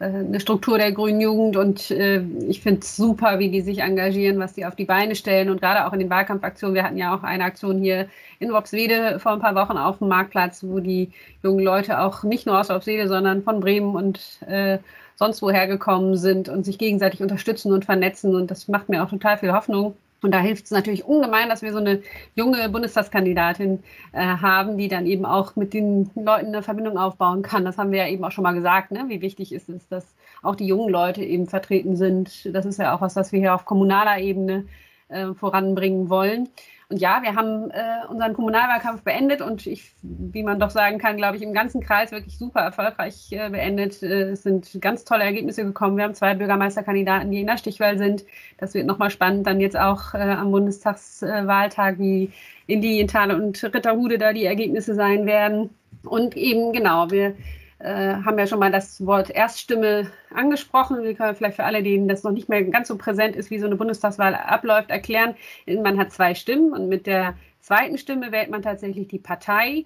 eine 0.00 0.38
Struktur 0.38 0.78
der 0.78 0.92
grünen 0.92 1.20
Jugend 1.20 1.56
und 1.56 1.90
äh, 1.90 2.20
ich 2.48 2.60
finde 2.60 2.80
es 2.82 2.96
super, 2.96 3.40
wie 3.40 3.50
die 3.50 3.62
sich 3.62 3.80
engagieren, 3.80 4.38
was 4.38 4.52
die 4.52 4.64
auf 4.64 4.76
die 4.76 4.84
Beine 4.84 5.16
stellen 5.16 5.50
und 5.50 5.60
gerade 5.60 5.86
auch 5.86 5.92
in 5.92 5.98
den 5.98 6.10
Wahlkampfaktionen. 6.10 6.74
Wir 6.74 6.84
hatten 6.84 6.96
ja 6.96 7.14
auch 7.16 7.24
eine 7.24 7.44
Aktion 7.44 7.78
hier 7.78 8.08
in 8.38 8.50
Bobswede 8.50 9.18
vor 9.18 9.32
ein 9.32 9.40
paar 9.40 9.56
Wochen 9.56 9.76
auf 9.76 9.98
dem 9.98 10.08
Marktplatz, 10.08 10.62
wo 10.62 10.78
die 10.78 11.10
jungen 11.42 11.64
Leute 11.64 12.00
auch 12.00 12.22
nicht 12.22 12.46
nur 12.46 12.60
aus 12.60 12.68
Bobswede, 12.68 13.08
sondern 13.08 13.42
von 13.42 13.58
Bremen 13.58 13.96
und 13.96 14.20
äh, 14.46 14.78
sonst 15.16 15.42
woher 15.42 15.66
gekommen 15.66 16.16
sind 16.16 16.48
und 16.48 16.64
sich 16.64 16.78
gegenseitig 16.78 17.20
unterstützen 17.20 17.72
und 17.72 17.84
vernetzen. 17.84 18.36
Und 18.36 18.52
das 18.52 18.68
macht 18.68 18.88
mir 18.88 19.02
auch 19.02 19.10
total 19.10 19.38
viel 19.38 19.52
Hoffnung. 19.52 19.96
Und 20.20 20.32
da 20.32 20.40
hilft 20.40 20.64
es 20.64 20.70
natürlich 20.72 21.04
ungemein, 21.04 21.48
dass 21.48 21.62
wir 21.62 21.72
so 21.72 21.78
eine 21.78 22.02
junge 22.34 22.68
Bundestagskandidatin 22.68 23.82
äh, 24.12 24.18
haben, 24.20 24.76
die 24.76 24.88
dann 24.88 25.06
eben 25.06 25.24
auch 25.24 25.54
mit 25.54 25.72
den 25.72 26.10
Leuten 26.16 26.46
eine 26.46 26.62
Verbindung 26.62 26.98
aufbauen 26.98 27.42
kann. 27.42 27.64
Das 27.64 27.78
haben 27.78 27.92
wir 27.92 28.00
ja 28.00 28.08
eben 28.08 28.24
auch 28.24 28.32
schon 28.32 28.42
mal 28.42 28.54
gesagt, 28.54 28.90
ne? 28.90 29.04
wie 29.08 29.20
wichtig 29.20 29.52
ist 29.52 29.68
es, 29.68 29.86
dass 29.88 30.14
auch 30.42 30.56
die 30.56 30.66
jungen 30.66 30.88
Leute 30.88 31.22
eben 31.22 31.46
vertreten 31.46 31.96
sind. 31.96 32.52
Das 32.52 32.66
ist 32.66 32.78
ja 32.78 32.94
auch 32.94 33.00
was, 33.00 33.14
was 33.14 33.32
wir 33.32 33.38
hier 33.38 33.54
auf 33.54 33.64
kommunaler 33.64 34.18
Ebene 34.18 34.66
äh, 35.08 35.34
voranbringen 35.34 36.10
wollen. 36.10 36.48
Und 36.90 37.02
ja, 37.02 37.20
wir 37.22 37.34
haben 37.34 37.70
äh, 37.70 38.06
unseren 38.08 38.32
Kommunalwahlkampf 38.32 39.02
beendet 39.02 39.42
und 39.42 39.66
ich, 39.66 39.92
wie 40.00 40.42
man 40.42 40.58
doch 40.58 40.70
sagen 40.70 40.96
kann, 40.96 41.18
glaube 41.18 41.36
ich, 41.36 41.42
im 41.42 41.52
ganzen 41.52 41.82
Kreis 41.82 42.12
wirklich 42.12 42.38
super 42.38 42.60
erfolgreich 42.60 43.30
äh, 43.30 43.50
beendet. 43.50 44.02
Äh, 44.02 44.30
es 44.30 44.42
sind 44.42 44.70
ganz 44.80 45.04
tolle 45.04 45.24
Ergebnisse 45.24 45.64
gekommen. 45.64 45.98
Wir 45.98 46.04
haben 46.04 46.14
zwei 46.14 46.34
Bürgermeisterkandidaten, 46.34 47.30
die 47.30 47.42
in 47.42 47.46
der 47.46 47.58
Stichwahl 47.58 47.98
sind. 47.98 48.24
Das 48.56 48.72
wird 48.72 48.86
nochmal 48.86 49.10
spannend, 49.10 49.46
dann 49.46 49.60
jetzt 49.60 49.78
auch 49.78 50.14
äh, 50.14 50.18
am 50.18 50.50
Bundestagswahltag, 50.50 51.98
wie 51.98 52.32
in 52.66 52.80
Lilienthal 52.80 53.32
und 53.32 53.62
Ritterhude 53.62 54.16
da 54.16 54.32
die 54.32 54.46
Ergebnisse 54.46 54.94
sein 54.94 55.26
werden. 55.26 55.68
Und 56.04 56.38
eben 56.38 56.72
genau, 56.72 57.10
wir 57.10 57.34
äh, 57.78 58.14
haben 58.14 58.38
ja 58.38 58.46
schon 58.46 58.58
mal 58.58 58.72
das 58.72 59.04
Wort 59.06 59.30
Erststimme 59.30 60.10
angesprochen. 60.34 61.02
Wir 61.02 61.14
können 61.14 61.36
vielleicht 61.36 61.56
für 61.56 61.64
alle, 61.64 61.82
denen 61.82 62.08
das 62.08 62.24
noch 62.24 62.32
nicht 62.32 62.48
mehr 62.48 62.62
ganz 62.64 62.88
so 62.88 62.98
präsent 62.98 63.36
ist, 63.36 63.50
wie 63.50 63.58
so 63.58 63.66
eine 63.66 63.76
Bundestagswahl 63.76 64.34
abläuft, 64.34 64.90
erklären. 64.90 65.34
Man 65.66 65.98
hat 65.98 66.12
zwei 66.12 66.34
Stimmen 66.34 66.72
und 66.72 66.88
mit 66.88 67.06
der 67.06 67.34
zweiten 67.60 67.98
Stimme 67.98 68.32
wählt 68.32 68.50
man 68.50 68.62
tatsächlich 68.62 69.08
die 69.08 69.18
Partei. 69.18 69.84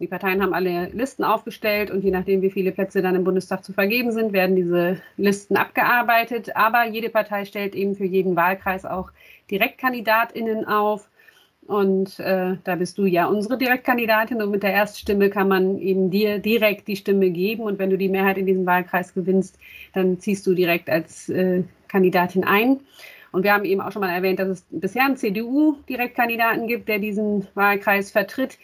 Die 0.00 0.08
Parteien 0.08 0.42
haben 0.42 0.54
alle 0.54 0.86
Listen 0.86 1.22
aufgestellt 1.22 1.90
und 1.90 2.02
je 2.02 2.10
nachdem, 2.10 2.42
wie 2.42 2.50
viele 2.50 2.72
Plätze 2.72 3.00
dann 3.00 3.14
im 3.14 3.22
Bundestag 3.22 3.62
zu 3.62 3.72
vergeben 3.72 4.10
sind, 4.10 4.32
werden 4.32 4.56
diese 4.56 5.00
Listen 5.16 5.56
abgearbeitet. 5.56 6.56
Aber 6.56 6.84
jede 6.86 7.10
Partei 7.10 7.44
stellt 7.44 7.76
eben 7.76 7.94
für 7.94 8.04
jeden 8.04 8.34
Wahlkreis 8.34 8.84
auch 8.84 9.12
DirektkandidatInnen 9.50 10.66
auf. 10.66 11.08
Und 11.66 12.18
äh, 12.20 12.56
da 12.62 12.76
bist 12.76 12.98
du 12.98 13.06
ja 13.06 13.26
unsere 13.26 13.56
Direktkandidatin 13.56 14.42
und 14.42 14.50
mit 14.50 14.62
der 14.62 14.72
Erststimme 14.72 15.30
kann 15.30 15.48
man 15.48 15.78
eben 15.78 16.10
dir 16.10 16.38
direkt 16.38 16.88
die 16.88 16.96
Stimme 16.96 17.30
geben. 17.30 17.62
Und 17.62 17.78
wenn 17.78 17.90
du 17.90 17.96
die 17.96 18.08
Mehrheit 18.08 18.36
in 18.36 18.46
diesem 18.46 18.66
Wahlkreis 18.66 19.14
gewinnst, 19.14 19.58
dann 19.94 20.20
ziehst 20.20 20.46
du 20.46 20.54
direkt 20.54 20.90
als 20.90 21.28
äh, 21.30 21.62
Kandidatin 21.88 22.44
ein. 22.44 22.80
Und 23.34 23.42
wir 23.42 23.52
haben 23.52 23.64
eben 23.64 23.80
auch 23.80 23.92
schon 23.92 24.00
mal 24.00 24.10
erwähnt, 24.10 24.38
dass 24.38 24.48
es 24.48 24.66
bisher 24.70 25.04
einen 25.04 25.16
CDU-Direktkandidaten 25.16 26.66
gibt, 26.66 26.88
der 26.88 26.98
diesen 26.98 27.46
Wahlkreis 27.54 28.10
vertritt. 28.10 28.58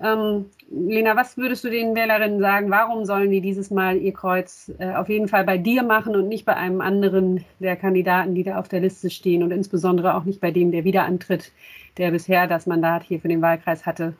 Ähm, 0.00 0.46
Lena, 0.70 1.16
was 1.16 1.36
würdest 1.36 1.64
du 1.64 1.70
den 1.70 1.94
Wählerinnen 1.94 2.40
sagen? 2.40 2.70
Warum 2.70 3.04
sollen 3.04 3.30
die 3.30 3.40
dieses 3.40 3.70
Mal 3.70 3.98
ihr 3.98 4.14
Kreuz 4.14 4.70
äh, 4.78 4.94
auf 4.94 5.08
jeden 5.08 5.28
Fall 5.28 5.44
bei 5.44 5.58
dir 5.58 5.82
machen 5.82 6.16
und 6.16 6.28
nicht 6.28 6.46
bei 6.46 6.56
einem 6.56 6.80
anderen 6.80 7.44
der 7.58 7.76
Kandidaten, 7.76 8.34
die 8.34 8.42
da 8.42 8.58
auf 8.58 8.68
der 8.68 8.80
Liste 8.80 9.10
stehen 9.10 9.42
und 9.42 9.50
insbesondere 9.50 10.14
auch 10.14 10.24
nicht 10.24 10.40
bei 10.40 10.50
dem, 10.50 10.72
der 10.72 10.84
wieder 10.84 11.04
antritt? 11.04 11.52
der 11.96 12.10
bisher 12.10 12.46
das 12.46 12.66
Mandat 12.66 13.04
hier 13.04 13.20
für 13.20 13.28
den 13.28 13.42
Wahlkreis 13.42 13.86
hatte? 13.86 14.14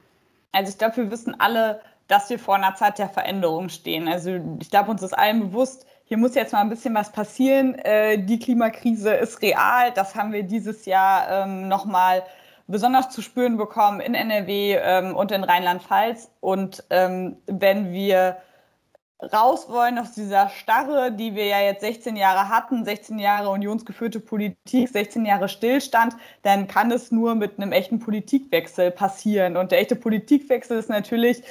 Also 0.52 0.70
ich 0.70 0.78
glaube, 0.78 0.96
wir 0.96 1.10
wissen 1.10 1.38
alle, 1.38 1.80
dass 2.08 2.28
wir 2.28 2.38
vor 2.38 2.56
einer 2.56 2.74
Zeit 2.74 2.98
der 2.98 3.08
Veränderung 3.08 3.68
stehen. 3.68 4.08
Also 4.08 4.38
ich 4.60 4.70
glaube, 4.70 4.90
uns 4.90 5.02
ist 5.02 5.16
allen 5.16 5.40
bewusst, 5.40 5.86
hier 6.12 6.18
muss 6.18 6.34
jetzt 6.34 6.52
mal 6.52 6.60
ein 6.60 6.68
bisschen 6.68 6.94
was 6.94 7.10
passieren. 7.10 7.74
Äh, 7.74 8.18
die 8.18 8.38
Klimakrise 8.38 9.14
ist 9.14 9.40
real. 9.40 9.92
Das 9.94 10.14
haben 10.14 10.30
wir 10.34 10.42
dieses 10.42 10.84
Jahr 10.84 11.26
ähm, 11.30 11.68
nochmal 11.68 12.22
besonders 12.66 13.08
zu 13.08 13.22
spüren 13.22 13.56
bekommen 13.56 13.98
in 14.00 14.12
NRW 14.14 14.74
ähm, 14.74 15.16
und 15.16 15.32
in 15.32 15.42
Rheinland-Pfalz. 15.42 16.30
Und 16.40 16.84
ähm, 16.90 17.38
wenn 17.46 17.94
wir 17.94 18.36
raus 19.32 19.70
wollen 19.70 19.98
aus 19.98 20.12
dieser 20.12 20.50
Starre, 20.50 21.12
die 21.12 21.34
wir 21.34 21.46
ja 21.46 21.62
jetzt 21.62 21.80
16 21.80 22.16
Jahre 22.16 22.50
hatten, 22.50 22.84
16 22.84 23.18
Jahre 23.18 23.48
unionsgeführte 23.48 24.20
Politik, 24.20 24.90
16 24.90 25.24
Jahre 25.24 25.48
Stillstand, 25.48 26.14
dann 26.42 26.68
kann 26.68 26.90
es 26.90 27.10
nur 27.10 27.34
mit 27.36 27.58
einem 27.58 27.72
echten 27.72 28.00
Politikwechsel 28.00 28.90
passieren. 28.90 29.56
Und 29.56 29.72
der 29.72 29.80
echte 29.80 29.96
Politikwechsel 29.96 30.78
ist 30.78 30.90
natürlich 30.90 31.42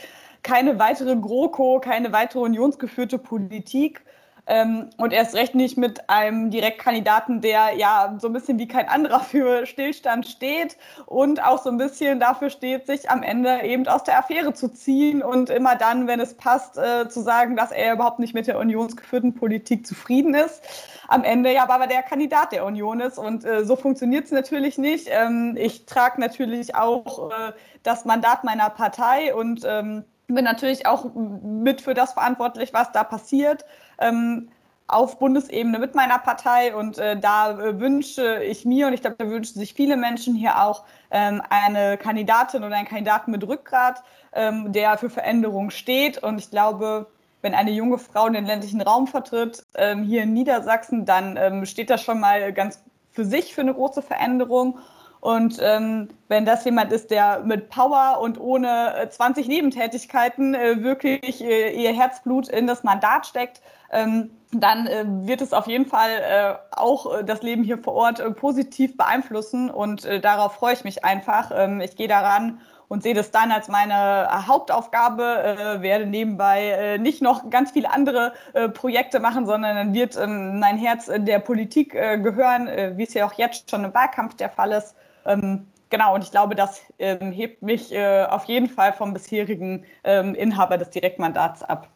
keine 0.43 0.77
weitere 0.77 1.15
GroKo, 1.15 1.79
keine 1.79 2.11
weitere 2.11 2.41
unionsgeführte 2.41 3.17
Politik, 3.17 4.03
ähm, 4.47 4.89
und 4.97 5.13
erst 5.13 5.35
recht 5.35 5.55
nicht 5.55 5.77
mit 5.77 6.09
einem 6.09 6.49
Direktkandidaten, 6.49 7.41
der 7.41 7.75
ja 7.77 8.17
so 8.19 8.27
ein 8.27 8.33
bisschen 8.33 8.57
wie 8.59 8.67
kein 8.67 8.87
anderer 8.87 9.19
für 9.31 9.65
Stillstand 9.65 10.27
steht 10.27 10.77
und 11.05 11.43
auch 11.43 11.61
so 11.61 11.69
ein 11.69 11.77
bisschen 11.77 12.19
dafür 12.19 12.49
steht, 12.49 12.87
sich 12.87 13.09
am 13.09 13.23
Ende 13.23 13.61
eben 13.63 13.87
aus 13.87 14.03
der 14.03 14.17
Affäre 14.17 14.53
zu 14.53 14.69
ziehen 14.69 15.21
und 15.21 15.49
immer 15.49 15.75
dann, 15.75 16.07
wenn 16.07 16.19
es 16.19 16.33
passt, 16.33 16.77
äh, 16.77 17.07
zu 17.07 17.21
sagen, 17.21 17.55
dass 17.55 17.71
er 17.71 17.93
überhaupt 17.93 18.19
nicht 18.19 18.33
mit 18.33 18.47
der 18.47 18.57
unionsgeführten 18.59 19.35
Politik 19.35 19.85
zufrieden 19.85 20.33
ist. 20.33 20.61
Am 21.07 21.23
Ende 21.23 21.53
ja 21.53 21.69
aber 21.69 21.87
der 21.87 22.03
Kandidat 22.03 22.51
der 22.51 22.65
Union 22.65 22.99
ist 22.99 23.17
und 23.17 23.45
äh, 23.45 23.63
so 23.63 23.75
funktioniert 23.75 24.25
es 24.25 24.31
natürlich 24.31 24.77
nicht. 24.77 25.07
Ähm, 25.09 25.55
ich 25.57 25.85
trage 25.85 26.19
natürlich 26.19 26.75
auch 26.75 27.29
äh, 27.29 27.53
das 27.83 28.05
Mandat 28.05 28.43
meiner 28.43 28.69
Partei 28.69 29.35
und 29.35 29.63
ähm, 29.65 30.03
bin 30.27 30.45
natürlich 30.45 30.85
auch 30.85 31.13
mit 31.13 31.81
für 31.81 31.93
das 31.93 32.13
verantwortlich, 32.13 32.73
was 32.73 32.91
da 32.91 33.03
passiert 33.03 33.65
ähm, 34.01 34.49
auf 34.87 35.19
Bundesebene 35.19 35.79
mit 35.79 35.95
meiner 35.95 36.19
Partei. 36.19 36.75
Und 36.75 36.97
äh, 36.97 37.17
da 37.17 37.51
äh, 37.51 37.79
wünsche 37.79 38.43
ich 38.43 38.65
mir, 38.65 38.87
und 38.87 38.93
ich 38.93 39.01
glaube, 39.01 39.15
da 39.17 39.27
wünschen 39.29 39.59
sich 39.59 39.73
viele 39.73 39.97
Menschen 39.97 40.35
hier 40.35 40.61
auch, 40.61 40.83
ähm, 41.09 41.41
eine 41.49 41.97
Kandidatin 41.97 42.63
oder 42.63 42.75
einen 42.75 42.87
Kandidaten 42.87 43.31
mit 43.31 43.47
Rückgrat, 43.47 44.03
ähm, 44.33 44.73
der 44.73 44.97
für 44.97 45.09
Veränderung 45.09 45.69
steht. 45.69 46.21
Und 46.21 46.39
ich 46.39 46.51
glaube, 46.51 47.07
wenn 47.41 47.55
eine 47.55 47.71
junge 47.71 47.97
Frau 47.97 48.29
den 48.29 48.45
ländlichen 48.45 48.81
Raum 48.81 49.07
vertritt, 49.07 49.63
ähm, 49.75 50.03
hier 50.03 50.23
in 50.23 50.33
Niedersachsen, 50.33 51.05
dann 51.05 51.37
ähm, 51.37 51.65
steht 51.65 51.89
das 51.89 52.03
schon 52.03 52.19
mal 52.19 52.53
ganz 52.53 52.83
für 53.11 53.25
sich 53.25 53.53
für 53.53 53.61
eine 53.61 53.73
große 53.73 54.01
Veränderung. 54.01 54.79
Und 55.21 55.59
ähm, 55.61 56.09
wenn 56.29 56.45
das 56.45 56.65
jemand 56.65 56.91
ist, 56.91 57.11
der 57.11 57.41
mit 57.45 57.69
Power 57.69 58.19
und 58.21 58.39
ohne 58.39 59.07
20 59.07 59.47
Nebentätigkeiten 59.47 60.55
äh, 60.55 60.81
wirklich 60.83 61.43
äh, 61.43 61.71
ihr 61.71 61.93
Herzblut 61.93 62.49
in 62.49 62.65
das 62.65 62.83
Mandat 62.83 63.27
steckt, 63.27 63.61
ähm, 63.91 64.31
dann 64.51 64.87
äh, 64.87 65.05
wird 65.05 65.41
es 65.41 65.53
auf 65.53 65.67
jeden 65.67 65.85
Fall 65.85 66.09
äh, 66.09 66.53
auch 66.75 67.19
äh, 67.19 67.23
das 67.23 67.43
Leben 67.43 67.63
hier 67.63 67.77
vor 67.77 67.93
Ort 67.93 68.19
äh, 68.19 68.31
positiv 68.31 68.97
beeinflussen. 68.97 69.69
Und 69.69 70.05
darauf 70.23 70.55
freue 70.55 70.73
ich 70.73 70.83
mich 70.83 71.05
einfach. 71.05 71.51
Ähm, 71.53 71.81
ich 71.81 71.95
gehe 71.95 72.07
daran 72.07 72.59
und 72.87 73.03
sehe 73.03 73.13
das 73.13 73.31
dann 73.31 73.51
als 73.51 73.69
meine 73.69 74.47
Hauptaufgabe, 74.47 75.77
äh, 75.77 75.81
werde 75.81 76.07
nebenbei 76.07 76.67
äh, 76.67 76.97
nicht 76.97 77.21
noch 77.21 77.49
ganz 77.49 77.71
viele 77.71 77.89
andere 77.89 78.33
äh, 78.53 78.67
Projekte 78.67 79.21
machen, 79.21 79.45
sondern 79.45 79.77
dann 79.77 79.93
wird 79.93 80.17
ähm, 80.17 80.59
mein 80.59 80.77
Herz 80.77 81.09
der 81.15 81.39
Politik 81.39 81.91
gehören, 81.91 82.67
wie 82.97 83.03
es 83.03 83.13
ja 83.13 83.25
auch 83.25 83.33
jetzt 83.33 83.69
schon 83.69 83.85
im 83.85 83.93
Wahlkampf 83.93 84.35
der 84.35 84.49
Fall 84.49 84.71
ist. 84.71 84.95
Ähm, 85.25 85.67
genau, 85.89 86.15
und 86.15 86.23
ich 86.23 86.31
glaube, 86.31 86.55
das 86.55 86.81
ähm, 86.99 87.31
hebt 87.31 87.61
mich 87.61 87.91
äh, 87.91 88.23
auf 88.25 88.45
jeden 88.45 88.69
Fall 88.69 88.93
vom 88.93 89.13
bisherigen 89.13 89.85
ähm, 90.03 90.35
Inhaber 90.35 90.77
des 90.77 90.89
Direktmandats 90.89 91.63
ab. 91.63 91.89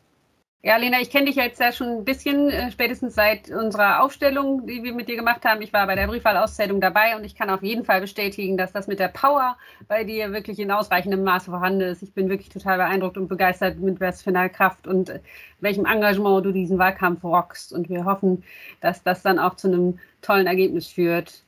Ja, 0.66 0.78
Lena, 0.78 1.00
ich 1.00 1.12
kenne 1.12 1.28
dich 1.28 1.36
jetzt 1.36 1.60
ja 1.60 1.72
schon 1.72 2.00
ein 2.00 2.06
bisschen, 2.06 2.50
äh, 2.50 2.72
spätestens 2.72 3.14
seit 3.14 3.52
unserer 3.52 4.02
Aufstellung, 4.02 4.66
die 4.66 4.82
wir 4.82 4.96
mit 4.96 5.08
dir 5.08 5.16
gemacht 5.16 5.46
haben. 5.46 5.62
Ich 5.62 5.72
war 5.72 5.86
bei 5.86 5.94
der 5.94 6.08
Briefwahlauszählung 6.08 6.82
dabei 6.82 7.16
und 7.16 7.24
ich 7.24 7.36
kann 7.36 7.52
auf 7.52 7.62
jeden 7.62 7.86
Fall 7.86 8.02
bestätigen, 8.02 8.58
dass 8.58 8.72
das 8.72 8.88
mit 8.88 8.98
der 8.98 9.10
Power 9.10 9.58
bei 9.88 10.04
dir 10.04 10.34
wirklich 10.34 10.58
in 10.58 10.72
ausreichendem 10.72 11.24
Maße 11.24 11.52
vorhanden 11.52 11.82
ist. 11.82 12.02
Ich 12.02 12.14
bin 12.14 12.30
wirklich 12.30 12.50
total 12.50 12.78
beeindruckt 12.78 13.16
und 13.16 13.28
begeistert, 13.28 13.78
mit 13.78 14.02
was 14.02 14.24
für 14.24 14.32
einer 14.32 14.50
Kraft 14.50 14.88
und 14.88 15.10
äh, 15.10 15.20
welchem 15.60 15.86
Engagement 15.86 16.44
du 16.44 16.52
diesen 16.52 16.80
Wahlkampf 16.80 17.24
rockst. 17.24 17.72
Und 17.72 17.88
wir 17.90 18.06
hoffen, 18.06 18.44
dass 18.82 19.04
das 19.04 19.22
dann 19.22 19.38
auch 19.38 19.58
zu 19.58 19.68
einem 19.68 20.00
tollen 20.24 20.48
Ergebnis 20.48 20.88
führt. 20.88 21.45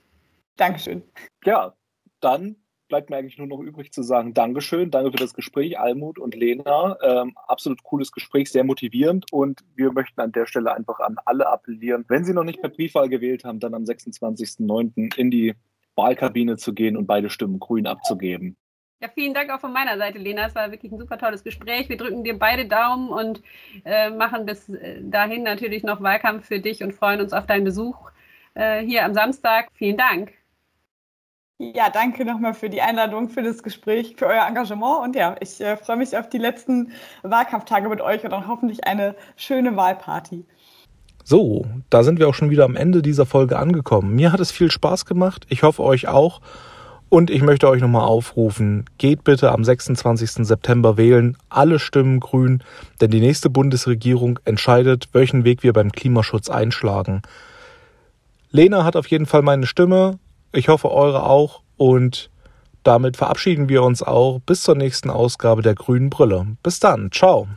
Dankeschön. 0.57 1.03
Ja, 1.45 1.73
dann 2.19 2.57
bleibt 2.87 3.09
mir 3.09 3.17
eigentlich 3.17 3.37
nur 3.37 3.47
noch 3.47 3.59
übrig 3.59 3.91
zu 3.91 4.01
sagen, 4.01 4.33
Dankeschön, 4.33 4.91
danke 4.91 5.11
für 5.11 5.17
das 5.17 5.33
Gespräch, 5.33 5.79
Almut 5.79 6.19
und 6.19 6.35
Lena. 6.35 6.97
Ähm, 7.01 7.33
absolut 7.47 7.83
cooles 7.83 8.11
Gespräch, 8.11 8.51
sehr 8.51 8.63
motivierend 8.63 9.25
und 9.31 9.61
wir 9.75 9.91
möchten 9.91 10.21
an 10.21 10.31
der 10.31 10.45
Stelle 10.45 10.73
einfach 10.73 10.99
an 10.99 11.17
alle 11.25 11.47
appellieren, 11.47 12.05
wenn 12.07 12.23
Sie 12.23 12.33
noch 12.33 12.43
nicht 12.43 12.61
per 12.61 12.69
Briefwahl 12.69 13.09
gewählt 13.09 13.43
haben, 13.43 13.59
dann 13.59 13.73
am 13.73 13.83
26.09. 13.83 15.17
in 15.17 15.31
die 15.31 15.53
Wahlkabine 15.95 16.57
zu 16.57 16.73
gehen 16.73 16.95
und 16.95 17.07
beide 17.07 17.29
Stimmen 17.29 17.59
grün 17.59 17.87
abzugeben. 17.87 18.55
Ja, 18.99 19.09
vielen 19.13 19.35
Dank 19.35 19.51
auch 19.51 19.59
von 19.59 19.73
meiner 19.73 19.97
Seite, 19.97 20.17
Lena. 20.17 20.47
Es 20.47 20.55
war 20.55 20.71
wirklich 20.71 20.91
ein 20.91 20.97
super 20.97 21.19
tolles 21.19 21.43
Gespräch. 21.43 21.87
Wir 21.87 21.97
drücken 21.97 22.23
dir 22.23 22.37
beide 22.37 22.65
Daumen 22.65 23.09
und 23.09 23.43
äh, 23.85 24.09
machen 24.09 24.45
bis 24.47 24.69
äh, 24.69 25.01
dahin 25.03 25.43
natürlich 25.43 25.83
noch 25.83 26.01
Wahlkampf 26.01 26.47
für 26.47 26.59
dich 26.59 26.83
und 26.83 26.93
freuen 26.93 27.21
uns 27.21 27.31
auf 27.31 27.45
deinen 27.45 27.63
Besuch 27.63 28.11
äh, 28.55 28.83
hier 28.83 29.05
am 29.05 29.13
Samstag. 29.13 29.67
Vielen 29.73 29.97
Dank. 29.97 30.33
Ja, 31.59 31.89
danke 31.89 32.23
nochmal 32.23 32.53
für 32.53 32.69
die 32.69 32.81
Einladung, 32.81 33.29
für 33.29 33.41
das 33.41 33.63
Gespräch, 33.63 34.13
für 34.15 34.27
euer 34.27 34.45
Engagement. 34.45 35.01
Und 35.03 35.15
ja, 35.15 35.35
ich 35.39 35.59
äh, 35.59 35.75
freue 35.75 35.97
mich 35.97 36.15
auf 36.15 36.29
die 36.29 36.37
letzten 36.37 36.91
Wahlkampftage 37.23 37.89
mit 37.89 37.99
euch 37.99 38.23
und 38.23 38.29
dann 38.31 38.47
hoffentlich 38.47 38.85
eine 38.85 39.15
schöne 39.37 39.75
Wahlparty. 39.75 40.45
So, 41.23 41.65
da 41.89 42.03
sind 42.03 42.19
wir 42.19 42.29
auch 42.29 42.35
schon 42.35 42.51
wieder 42.51 42.63
am 42.63 42.75
Ende 42.75 43.01
dieser 43.01 43.25
Folge 43.25 43.57
angekommen. 43.57 44.15
Mir 44.15 44.31
hat 44.31 44.39
es 44.39 44.51
viel 44.51 44.69
Spaß 44.69 45.05
gemacht. 45.05 45.47
Ich 45.49 45.63
hoffe 45.63 45.81
euch 45.81 46.07
auch. 46.07 46.41
Und 47.09 47.31
ich 47.31 47.41
möchte 47.41 47.67
euch 47.69 47.81
nochmal 47.81 48.05
aufrufen, 48.05 48.85
geht 48.97 49.23
bitte 49.23 49.51
am 49.51 49.63
26. 49.63 50.45
September 50.45 50.97
wählen, 50.97 51.37
alle 51.49 51.79
Stimmen 51.79 52.19
grün, 52.19 52.61
denn 52.99 53.09
die 53.09 53.21
nächste 53.21 53.49
Bundesregierung 53.49 54.39
entscheidet, 54.43 55.07
welchen 55.13 55.45
Weg 55.45 55.63
wir 55.63 55.71
beim 55.71 55.93
Klimaschutz 55.93 56.49
einschlagen. 56.49 57.21
Lena 58.51 58.83
hat 58.83 58.97
auf 58.97 59.07
jeden 59.07 59.25
Fall 59.25 59.41
meine 59.41 59.67
Stimme. 59.67 60.19
Ich 60.51 60.69
hoffe, 60.69 60.91
eure 60.91 61.23
auch. 61.23 61.61
Und 61.77 62.29
damit 62.83 63.17
verabschieden 63.17 63.69
wir 63.69 63.83
uns 63.83 64.01
auch 64.01 64.39
bis 64.39 64.63
zur 64.63 64.75
nächsten 64.75 65.09
Ausgabe 65.09 65.61
der 65.61 65.75
Grünen 65.75 66.09
Brille. 66.09 66.57
Bis 66.63 66.79
dann. 66.79 67.11
Ciao. 67.11 67.47